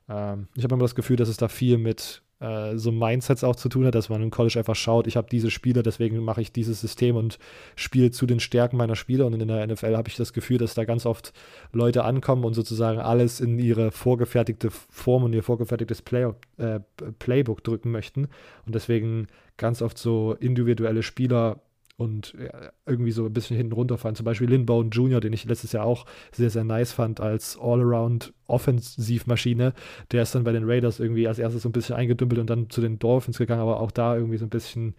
[0.08, 3.56] ähm, ich habe immer das Gefühl, dass es da viel mit äh, so Mindsets auch
[3.56, 6.42] zu tun hat, dass man im College einfach schaut, ich habe diese Spieler, deswegen mache
[6.42, 7.38] ich dieses System und
[7.76, 9.28] spiele zu den Stärken meiner Spieler.
[9.28, 11.34] Und in der NFL habe ich das Gefühl, dass da ganz oft
[11.72, 16.80] Leute ankommen und sozusagen alles in ihre vorgefertigte Form und ihr vorgefertigtes Play äh,
[17.20, 18.28] Playbook drücken möchten.
[18.66, 19.28] Und deswegen
[19.58, 21.62] ganz oft so individuelle Spieler
[22.02, 22.36] und
[22.86, 24.16] irgendwie so ein bisschen hinten runterfallen.
[24.16, 27.58] Zum Beispiel Lynn Bone Jr., den ich letztes Jahr auch sehr, sehr nice fand als
[27.60, 29.74] All-Around Offensivmaschine.
[30.12, 32.70] Der ist dann bei den Raiders irgendwie als erstes so ein bisschen eingedümpelt und dann
[32.70, 34.96] zu den Dolphins gegangen, aber auch da irgendwie so ein bisschen,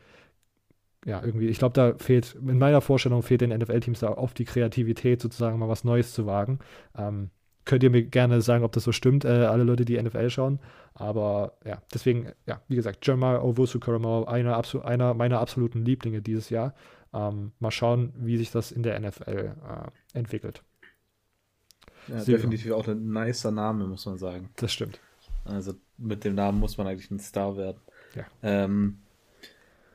[1.04, 4.44] ja, irgendwie, ich glaube, da fehlt, in meiner Vorstellung fehlt den NFL-Teams da oft die
[4.44, 6.60] Kreativität, sozusagen mal was Neues zu wagen.
[6.96, 7.30] Ähm,
[7.64, 10.58] könnt ihr mir gerne sagen, ob das so stimmt, äh, alle Leute, die NFL schauen.
[10.94, 16.50] Aber ja, deswegen, ja, wie gesagt, Jamal Owusu Koramoa, einer, einer meiner absoluten Lieblinge dieses
[16.50, 16.74] Jahr.
[17.14, 20.62] Ähm, mal schauen, wie sich das in der NFL äh, entwickelt.
[22.08, 24.50] Ja, Sehr definitiv auch ein nicer Name, muss man sagen.
[24.56, 25.00] Das stimmt.
[25.44, 27.80] Also mit dem Namen muss man eigentlich ein Star werden.
[28.14, 28.24] Ja.
[28.42, 28.98] Ähm,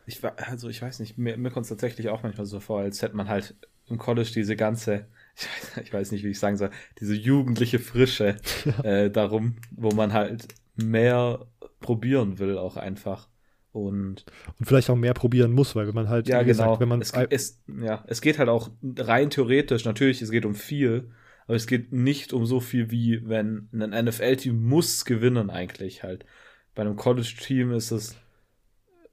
[0.05, 3.01] ich also ich weiß nicht, mir, mir kommt es tatsächlich auch manchmal so vor, als
[3.01, 3.55] hätte man halt
[3.87, 5.05] im College diese ganze,
[5.37, 8.37] ich weiß, ich weiß nicht, wie ich sagen soll, diese jugendliche Frische
[8.83, 11.45] äh, darum, wo man halt mehr
[11.79, 13.29] probieren will, auch einfach.
[13.71, 14.25] Und,
[14.57, 17.01] und vielleicht auch mehr probieren muss, weil wenn man halt, ja, genau, gesagt, wenn man
[17.01, 21.11] es, es, ja, es geht halt auch rein theoretisch, natürlich, es geht um viel,
[21.45, 26.25] aber es geht nicht um so viel wie wenn ein NFL-Team muss gewinnen eigentlich halt.
[26.73, 28.15] Bei einem College-Team ist es,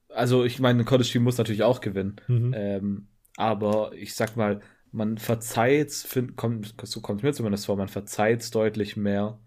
[0.09, 2.55] also ich meine, ein College-Team muss natürlich auch gewinnen, mhm.
[2.57, 3.07] ähm,
[3.37, 4.63] aber ich sag mal,
[4.95, 9.39] man verzeiht, find, kommt, so kommt mir zumindest vor, man verzeiht deutlich mehr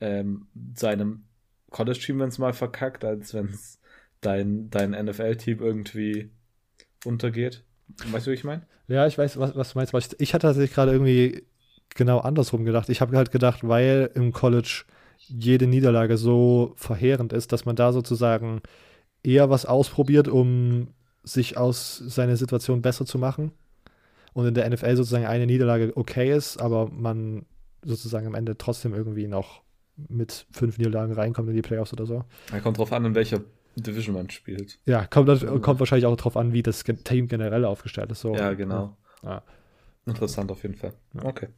[0.00, 1.24] ähm, seinem
[1.70, 3.78] College-Team, wenn es mal verkackt, als wenn es
[4.22, 6.30] dein, dein NFL-Team irgendwie
[7.04, 7.64] untergeht.
[8.10, 8.66] Weißt du, wie ich meine?
[8.86, 10.16] Ja, ich weiß, was, was du meinst.
[10.18, 11.44] Ich hatte tatsächlich gerade irgendwie
[11.94, 12.88] genau andersrum gedacht.
[12.88, 14.84] Ich habe halt gedacht, weil im College
[15.18, 18.62] jede Niederlage so verheerend ist, dass man da sozusagen
[19.22, 20.88] eher was ausprobiert, um
[21.24, 23.52] sich aus seiner Situation besser zu machen.
[24.38, 27.44] Und in der NFL sozusagen eine Niederlage okay ist, aber man
[27.82, 29.62] sozusagen am Ende trotzdem irgendwie noch
[29.96, 32.24] mit fünf Niederlagen reinkommt in die Playoffs oder so.
[32.52, 33.40] Ja, kommt drauf an, in welcher
[33.74, 34.78] Division man spielt.
[34.86, 35.26] Ja, kommt,
[35.60, 38.20] kommt wahrscheinlich auch drauf an, wie das Team generell aufgestellt ist.
[38.20, 38.32] So.
[38.32, 38.96] Ja, genau.
[39.24, 39.42] Ja.
[40.06, 40.92] Interessant auf jeden Fall.
[41.20, 41.48] Okay.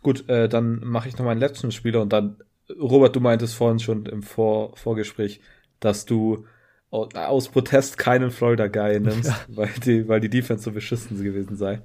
[0.00, 2.36] Gut, äh, dann mache ich noch meinen letzten Spieler und dann,
[2.80, 5.40] Robert, du meintest vorhin schon im Vor Vorgespräch,
[5.80, 6.44] dass du
[6.90, 9.40] aus Protest keinen Florida Guy nimmst, ja.
[9.48, 11.82] weil, die, weil die Defense so beschissen gewesen sei.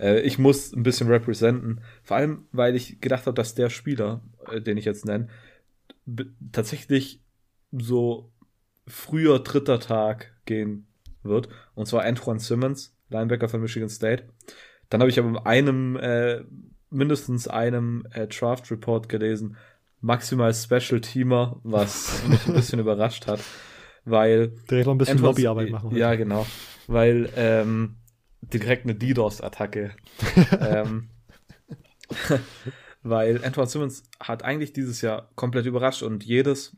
[0.00, 4.22] Äh, ich muss ein bisschen representen, vor allem, weil ich gedacht habe, dass der Spieler,
[4.50, 5.28] äh, den ich jetzt nenne,
[6.52, 7.20] tatsächlich
[7.70, 8.32] so
[8.86, 10.86] früher dritter Tag gehen
[11.22, 11.48] wird.
[11.74, 14.24] Und zwar Antoine Simmons, Linebacker von Michigan State.
[14.88, 16.44] Dann habe ich aber in einem, äh,
[16.88, 19.56] mindestens einem äh, Draft Report gelesen,
[20.00, 23.40] maximal Special Teamer, was mich ein bisschen überrascht hat
[24.06, 24.48] weil.
[24.70, 25.94] Direkt noch ein bisschen Lobbyarbeit machen.
[25.94, 26.18] Ja, heute.
[26.18, 26.46] genau.
[26.86, 27.96] Weil ähm,
[28.40, 29.90] direkt eine DDoS-Attacke.
[30.60, 31.10] ähm,
[33.02, 36.76] weil Antoine Simmons hat eigentlich dieses Jahr komplett überrascht und jedes,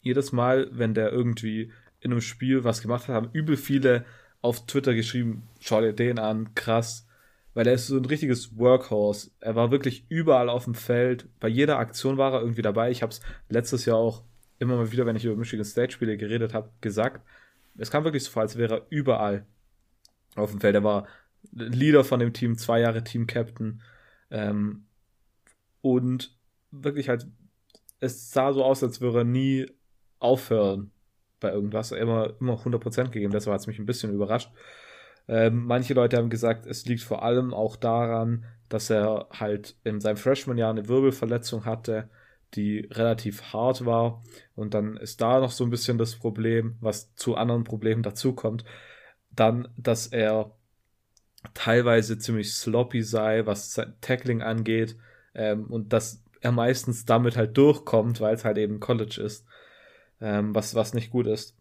[0.00, 4.04] jedes Mal, wenn der irgendwie in einem Spiel was gemacht hat, haben übel viele
[4.40, 7.06] auf Twitter geschrieben, schau dir den an, krass.
[7.54, 9.30] Weil er ist so ein richtiges Workhorse.
[9.40, 11.28] Er war wirklich überall auf dem Feld.
[11.38, 12.90] Bei jeder Aktion war er irgendwie dabei.
[12.90, 13.20] Ich habe es
[13.50, 14.24] letztes Jahr auch
[14.62, 17.26] immer mal wieder, wenn ich über Michigan State Spiele geredet habe, gesagt.
[17.76, 19.46] Es kam wirklich so vor, als wäre er überall
[20.36, 20.74] auf dem Feld.
[20.74, 21.06] Er war
[21.52, 23.82] Leader von dem Team, zwei Jahre Team Captain.
[24.30, 24.86] Ähm,
[25.80, 26.36] und
[26.70, 27.26] wirklich halt,
[28.00, 29.66] es sah so aus, als würde er nie
[30.18, 30.92] aufhören
[31.40, 31.92] bei irgendwas.
[31.92, 33.32] Immer, immer 100% gegeben.
[33.32, 34.50] Deshalb hat es mich ein bisschen überrascht.
[35.28, 40.00] Ähm, manche Leute haben gesagt, es liegt vor allem auch daran, dass er halt in
[40.00, 42.08] seinem Freshman-Jahr eine Wirbelverletzung hatte,
[42.54, 44.22] die relativ hart war.
[44.54, 48.64] Und dann ist da noch so ein bisschen das Problem, was zu anderen Problemen dazukommt.
[49.30, 50.52] Dann, dass er
[51.54, 54.96] teilweise ziemlich sloppy sei, was Tackling angeht.
[55.34, 59.46] Ähm, und dass er meistens damit halt durchkommt, weil es halt eben College ist.
[60.20, 61.56] Ähm, was, was nicht gut ist.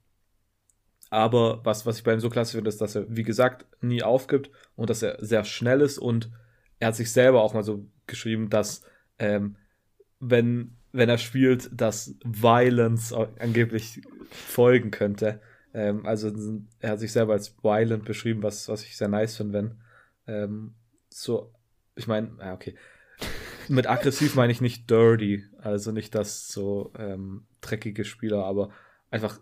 [1.09, 4.01] Aber was, was ich bei ihm so klasse finde, ist, dass er, wie gesagt, nie
[4.01, 6.31] aufgibt und dass er sehr schnell ist und
[6.79, 8.81] er hat sich selber auch mal so geschrieben, dass
[9.19, 9.57] ähm,
[10.19, 15.41] wenn, wenn er spielt, dass Violence angeblich folgen könnte.
[15.73, 16.31] Ähm, also
[16.79, 19.81] er hat sich selber als violent beschrieben, was, was ich sehr nice finde, wenn
[20.27, 20.73] ähm,
[21.09, 21.53] so,
[21.95, 22.75] ich meine, ja, okay.
[23.67, 28.71] Mit aggressiv meine ich nicht dirty, also nicht das so ähm, dreckige Spieler, aber
[29.09, 29.39] einfach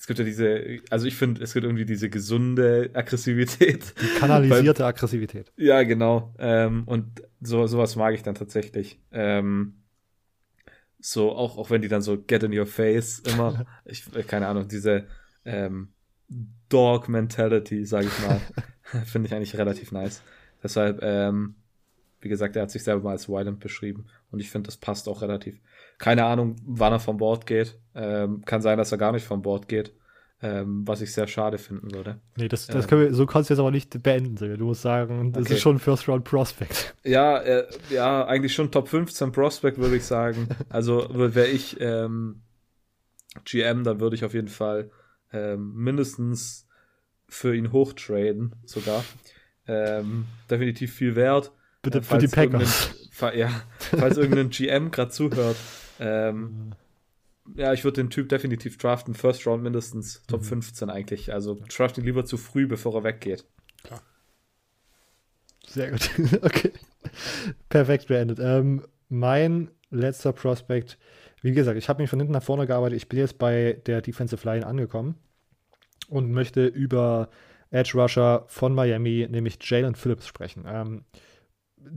[0.00, 3.94] es gibt ja diese, also ich finde, es gibt irgendwie diese gesunde Aggressivität.
[4.00, 5.52] Die kanalisierte Aggressivität.
[5.56, 6.34] Ja, genau.
[6.38, 8.98] Ähm, und so, sowas mag ich dann tatsächlich.
[9.12, 9.79] Ähm,
[11.00, 14.68] so, auch, auch wenn die dann so get in your face immer, ich, keine Ahnung,
[14.68, 15.06] diese
[15.44, 15.92] ähm,
[16.68, 18.40] Dog-Mentality, sage ich mal,
[19.04, 20.22] finde ich eigentlich relativ nice.
[20.62, 21.56] Deshalb, ähm,
[22.20, 25.08] wie gesagt, er hat sich selber mal als Violent beschrieben und ich finde, das passt
[25.08, 25.58] auch relativ.
[25.98, 27.78] Keine Ahnung, wann er vom Board geht.
[27.94, 29.92] Ähm, kann sein, dass er gar nicht vom Board geht.
[30.42, 32.18] Ähm, was ich sehr schade finden würde.
[32.36, 34.36] Nee, das, das ähm, können wir, so kannst du jetzt aber nicht beenden.
[34.36, 35.54] Du musst sagen, das okay.
[35.54, 36.94] ist schon First Round Prospect.
[37.04, 40.48] Ja, äh, ja, eigentlich schon Top 15 Prospect, würde ich sagen.
[40.70, 42.40] Also wäre ich ähm,
[43.44, 44.90] GM, dann würde ich auf jeden Fall
[45.32, 46.66] ähm, mindestens
[47.28, 49.04] für ihn hochtraden, sogar.
[49.66, 51.52] Ähm, definitiv viel wert.
[51.82, 52.94] Bitte äh, für die Packers.
[53.34, 55.56] Ja, falls irgendein GM gerade zuhört,
[55.98, 56.72] ähm,
[57.56, 59.14] ja, ich würde den Typ definitiv draften.
[59.14, 60.46] First Round mindestens Top mhm.
[60.46, 61.32] 15 eigentlich.
[61.32, 63.44] Also draft ihn lieber zu früh, bevor er weggeht.
[63.82, 64.02] Klar.
[65.66, 66.10] Sehr gut.
[66.42, 66.72] okay.
[67.68, 68.38] Perfekt beendet.
[68.40, 70.98] Ähm, mein letzter Prospect,
[71.42, 72.96] wie gesagt, ich habe mich von hinten nach vorne gearbeitet.
[72.96, 75.16] Ich bin jetzt bei der Defensive Line angekommen
[76.08, 77.30] und möchte über
[77.70, 80.64] Edge Rusher von Miami, nämlich Jalen Phillips, sprechen.
[80.66, 81.04] Ähm,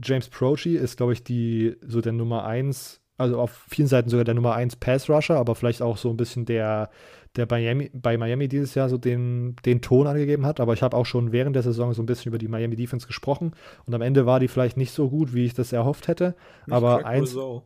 [0.02, 4.24] James Prochi ist, glaube ich, die so der Nummer 1 also auf vielen Seiten sogar
[4.24, 6.90] der Nummer 1 Pass-Rusher, aber vielleicht auch so ein bisschen der,
[7.36, 10.60] der bei Miami, bei Miami dieses Jahr so den, den Ton angegeben hat.
[10.60, 13.06] Aber ich habe auch schon während der Saison so ein bisschen über die Miami Defense
[13.06, 13.52] gesprochen
[13.86, 16.34] und am Ende war die vielleicht nicht so gut, wie ich das erhofft hätte.
[16.66, 17.34] Nicht aber Craig eins.
[17.34, 17.64] Rousseau.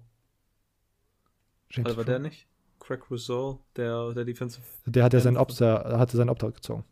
[1.84, 2.46] Also war der nicht?
[2.78, 4.64] Craig Rousseau, der, der Defensive.
[4.86, 6.84] Der hat ja seinen Opt, hatte seinen Opt-out gezogen.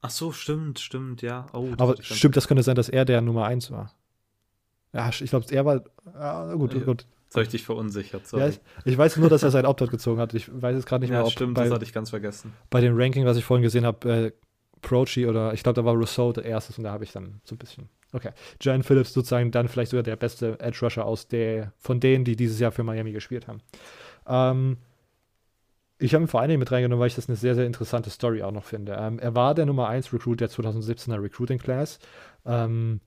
[0.00, 1.46] Ach so, stimmt, stimmt, ja.
[1.52, 3.92] Oh, aber stimmt, das könnte sein, dass er der Nummer 1 war.
[4.92, 5.82] Ja, ich glaube, er war.
[6.14, 6.80] Ja, gut, ja.
[6.80, 7.06] gut.
[7.32, 8.30] Jetzt habe ich dich verunsichert.
[8.32, 10.34] Ja, ich, ich, weiß nur, dass er sein Opt-out gezogen hat.
[10.34, 12.52] Ich weiß jetzt gerade nicht ja, mehr, ob stimmt, bei, das hatte ich ganz vergessen.
[12.68, 14.32] Bei dem Ranking, was ich vorhin gesehen habe, äh,
[14.82, 17.54] Prochi oder ich glaube, da war Rousseau der erste und da habe ich dann so
[17.54, 17.88] ein bisschen.
[18.12, 18.32] Okay.
[18.60, 22.36] Jan Phillips sozusagen dann vielleicht sogar der beste Edge Rusher aus der, von denen, die
[22.36, 23.62] dieses Jahr für Miami gespielt haben.
[24.26, 24.76] Ähm,
[25.98, 28.10] ich habe ihn vor allen Dingen mit reingenommen, weil ich das eine sehr, sehr interessante
[28.10, 28.94] Story auch noch finde.
[29.00, 31.98] Ähm, er war der Nummer 1 Recruit der 2017er Recruiting Class.
[32.44, 33.00] Ähm,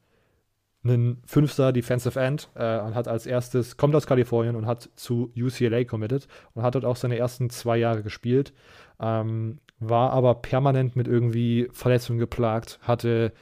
[0.85, 5.31] einen Fünfter Defensive End äh, und hat als erstes, kommt aus Kalifornien und hat zu
[5.35, 8.53] UCLA committed und hat dort auch seine ersten zwei Jahre gespielt.
[8.99, 13.33] Ähm, war aber permanent mit irgendwie Verletzungen geplagt, hatte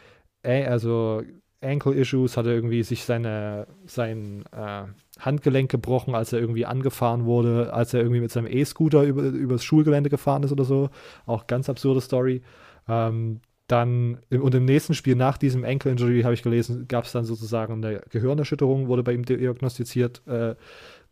[0.42, 1.22] äh, also
[1.62, 4.84] Ankle-Issues, hatte irgendwie sich seine, sein äh,
[5.20, 9.64] Handgelenk gebrochen, als er irgendwie angefahren wurde, als er irgendwie mit seinem E-Scooter über, übers
[9.64, 10.90] Schulgelände gefahren ist oder so.
[11.26, 12.42] Auch ganz absurde Story.
[12.88, 17.24] Ähm, dann, und im nächsten Spiel nach diesem Ankle-Injury, habe ich gelesen, gab es dann
[17.24, 20.56] sozusagen eine Gehirnerschütterung, wurde bei ihm diagnostiziert äh,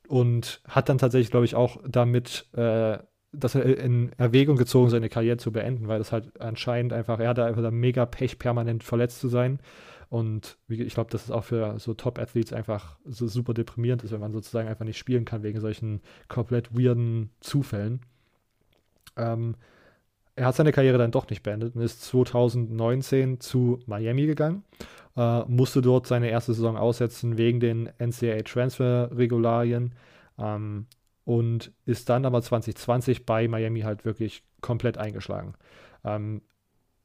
[0.07, 2.97] und hat dann tatsächlich, glaube ich, auch damit äh,
[3.33, 7.45] das in Erwägung gezogen, seine Karriere zu beenden, weil das halt anscheinend einfach, er hatte
[7.45, 9.59] einfach mega Pech, permanent verletzt zu sein.
[10.09, 14.19] Und ich glaube, dass es auch für so Top-Athletes einfach so super deprimierend ist, wenn
[14.19, 18.01] man sozusagen einfach nicht spielen kann wegen solchen komplett weirden Zufällen.
[19.15, 19.55] Ähm,
[20.41, 24.63] er hat seine Karriere dann doch nicht beendet und ist 2019 zu Miami gegangen,
[25.15, 29.93] äh, musste dort seine erste Saison aussetzen wegen den NCAA-Transfer-Regularien
[30.39, 30.87] ähm,
[31.25, 35.53] und ist dann aber 2020 bei Miami halt wirklich komplett eingeschlagen.
[36.03, 36.41] Ähm,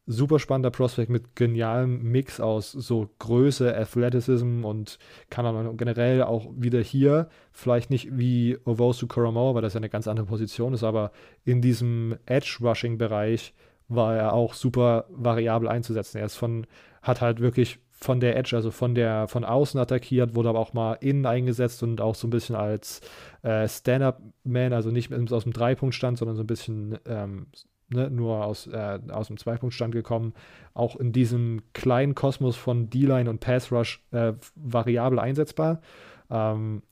[0.07, 4.99] super spannender Prospect mit genialem Mix aus so Größe, Athleticism und
[5.31, 9.89] kann man generell auch wieder hier, vielleicht nicht wie Ovosu Koromoa, weil das ja eine
[9.89, 11.11] ganz andere Position ist, aber
[11.45, 13.53] in diesem Edge-Rushing-Bereich
[13.89, 16.19] war er auch super variabel einzusetzen.
[16.19, 16.67] Er ist von,
[17.03, 20.75] hat halt wirklich von der Edge, also von der von außen attackiert, wurde aber auch
[20.75, 23.01] mal innen eingesetzt und auch so ein bisschen als
[23.43, 27.47] äh, Stand-up-Man, also nicht aus dem Dreipunktstand, sondern so ein bisschen ähm,
[27.89, 30.35] ne, nur aus, äh, aus dem Zweipunktstand gekommen,
[30.75, 35.81] auch in diesem kleinen Kosmos von D-Line und Pass Rush äh, variabel einsetzbar.
[36.31, 36.83] Ähm,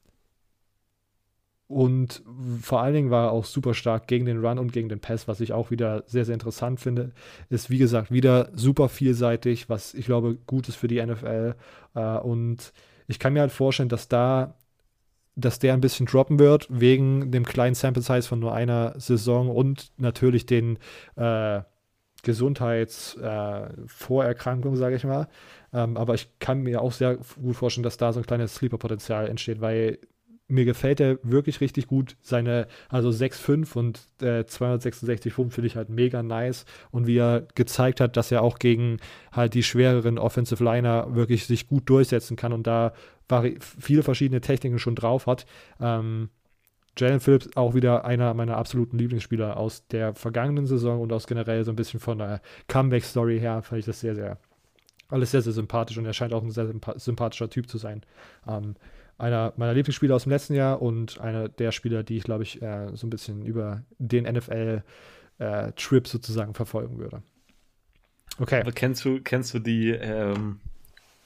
[1.66, 2.22] und
[2.60, 5.26] vor allen Dingen war er auch super stark gegen den Run und gegen den Pass,
[5.26, 7.12] was ich auch wieder sehr, sehr interessant finde.
[7.48, 11.54] Ist, wie gesagt, wieder super vielseitig, was ich glaube gut ist für die NFL.
[11.94, 12.72] Äh, und
[13.06, 14.54] ich kann mir halt vorstellen, dass da
[15.36, 19.50] dass der ein bisschen droppen wird, wegen dem kleinen Sample Size von nur einer Saison
[19.50, 20.78] und natürlich den
[21.16, 21.60] äh,
[22.22, 25.28] Gesundheitsvorerkrankungen, äh, sage ich mal.
[25.72, 29.28] Ähm, aber ich kann mir auch sehr gut vorstellen, dass da so ein kleines Sleeper-Potenzial
[29.28, 29.98] entsteht, weil
[30.46, 32.16] mir gefällt er wirklich richtig gut.
[32.20, 36.66] Seine, also 6,5 und äh, 266 Pfund finde ich halt mega nice.
[36.90, 38.98] Und wie er gezeigt hat, dass er auch gegen
[39.32, 42.92] halt die schwereren Offensive Liner wirklich sich gut durchsetzen kann und da
[43.58, 45.46] viele verschiedene Techniken schon drauf hat.
[45.80, 46.28] Ähm,
[46.96, 51.64] Jalen Phillips auch wieder einer meiner absoluten Lieblingsspieler aus der vergangenen Saison und aus generell
[51.64, 54.38] so ein bisschen von der Comeback-Story her fand ich das sehr, sehr,
[55.08, 58.02] alles sehr, sehr sympathisch und er scheint auch ein sehr sympathischer Typ zu sein.
[58.46, 58.76] Ähm,
[59.18, 62.60] einer meiner Lieblingsspieler aus dem letzten Jahr und einer der Spieler, die ich, glaube ich,
[62.62, 67.22] äh, so ein bisschen über den NFL-Trip äh, sozusagen verfolgen würde.
[68.38, 68.60] Okay.
[68.60, 70.60] Aber kennst du, kennst du die, ähm,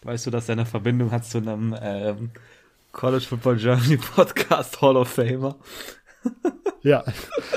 [0.03, 2.30] weißt du, dass er eine Verbindung hat zu einem ähm,
[2.93, 5.57] College Football Germany Podcast Hall of Famer?
[6.82, 7.05] ja,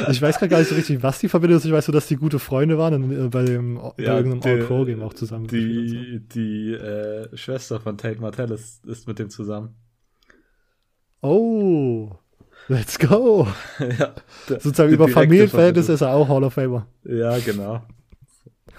[0.10, 1.66] ich weiß gar nicht so richtig, was die Verbindung ist.
[1.66, 4.62] Ich weiß nur, dass die gute Freunde waren und äh, bei dem ja, bei irgendeinem
[4.62, 5.48] All-Pro-Game auch zusammen.
[5.48, 6.40] Die, so.
[6.40, 9.76] die äh, Schwester von Tate Martell ist, ist mit dem zusammen.
[11.22, 12.12] Oh,
[12.68, 13.48] let's go.
[13.80, 14.14] ja,
[14.50, 16.88] der, Sozusagen über Familienverhältnisse ist er auch Hall of Famer.
[17.04, 17.84] Ja, genau.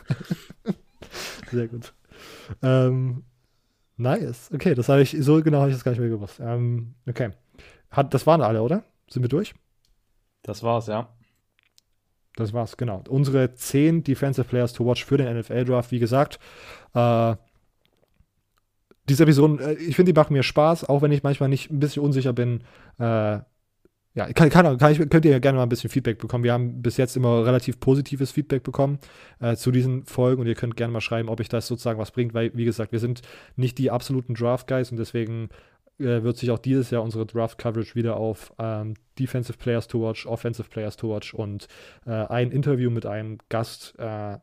[1.51, 1.93] Sehr gut.
[2.63, 3.25] Ähm,
[3.97, 4.51] nice.
[4.53, 6.41] Okay, das habe ich, so genau habe ich das gar nicht mehr gewusst.
[6.41, 7.31] Ähm, okay.
[7.91, 8.85] Hat, das waren alle, oder?
[9.09, 9.55] Sind wir durch?
[10.43, 11.09] Das war's, ja.
[12.37, 13.05] Das war's, genau.
[13.09, 16.39] Unsere 10 Defensive Players to watch für den NFL Draft, wie gesagt.
[16.95, 17.37] Äh,
[19.13, 21.81] diese Episoden, äh, ich finde, die machen mir Spaß, auch wenn ich manchmal nicht ein
[21.81, 22.63] bisschen unsicher bin.
[22.99, 23.41] Äh,
[24.15, 26.45] ja, kann, kann, kann ich, könnt ihr ja gerne mal ein bisschen Feedback bekommen.
[26.45, 28.99] Wir haben bis jetzt immer relativ positives Feedback bekommen
[29.41, 32.11] äh, zu diesen Folgen und ihr könnt gerne mal schreiben, ob euch das sozusagen was
[32.11, 33.23] bringt, weil, wie gesagt, wir sind
[33.57, 35.49] nicht die absoluten Draft-Guys und deswegen
[35.99, 40.27] äh, wird sich auch dieses Jahr unsere Draft-Coverage wieder auf ähm, Defensive Players to Watch,
[40.27, 41.69] Offensive Players to Watch und
[42.07, 44.39] äh, ein Interview mit einem Gast äh,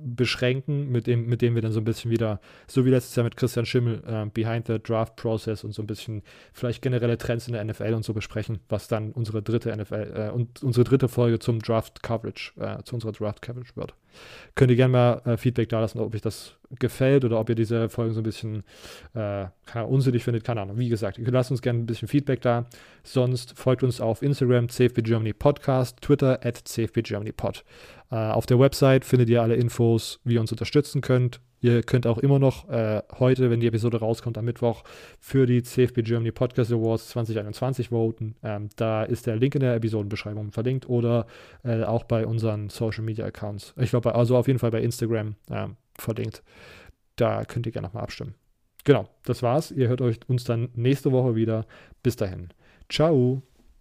[0.00, 3.24] beschränken, mit dem, mit dem wir dann so ein bisschen wieder, so wie letztes Jahr
[3.24, 6.22] mit Christian Schimmel, äh, Behind the Draft Process und so ein bisschen
[6.52, 10.30] vielleicht generelle Trends in der NFL und so besprechen, was dann unsere dritte NFL äh,
[10.30, 13.94] und unsere dritte Folge zum Draft Coverage, äh, zu unserer Draft Coverage wird.
[14.54, 17.54] Könnt ihr gerne mal äh, Feedback da lassen, ob euch das gefällt oder ob ihr
[17.54, 18.62] diese Folgen so ein bisschen
[19.14, 19.46] äh,
[19.86, 20.78] unsinnig findet, keine Ahnung.
[20.78, 22.66] Wie gesagt, ihr lasst uns gerne ein bisschen Feedback da.
[23.02, 27.64] Sonst folgt uns auf Instagram, CFB Germany Podcast, Twitter at CFB Germany Pod.
[28.10, 31.40] Äh, auf der Website findet ihr alle Infos, wie ihr uns unterstützen könnt.
[31.60, 34.84] Ihr könnt auch immer noch äh, heute, wenn die Episode rauskommt, am Mittwoch
[35.18, 38.36] für die CFB Germany Podcast Awards 2021 voten.
[38.44, 41.26] Ähm, da ist der Link in der Episodenbeschreibung verlinkt oder
[41.64, 43.74] äh, auch bei unseren Social Media Accounts.
[43.76, 45.66] Ich glaube, also auf jeden Fall bei Instagram äh,
[45.98, 46.44] verlinkt.
[47.16, 48.34] Da könnt ihr gerne nochmal abstimmen.
[48.84, 49.72] Genau, das war's.
[49.72, 51.66] Ihr hört euch uns dann nächste Woche wieder.
[52.04, 52.50] Bis dahin.
[52.88, 53.42] Ciao.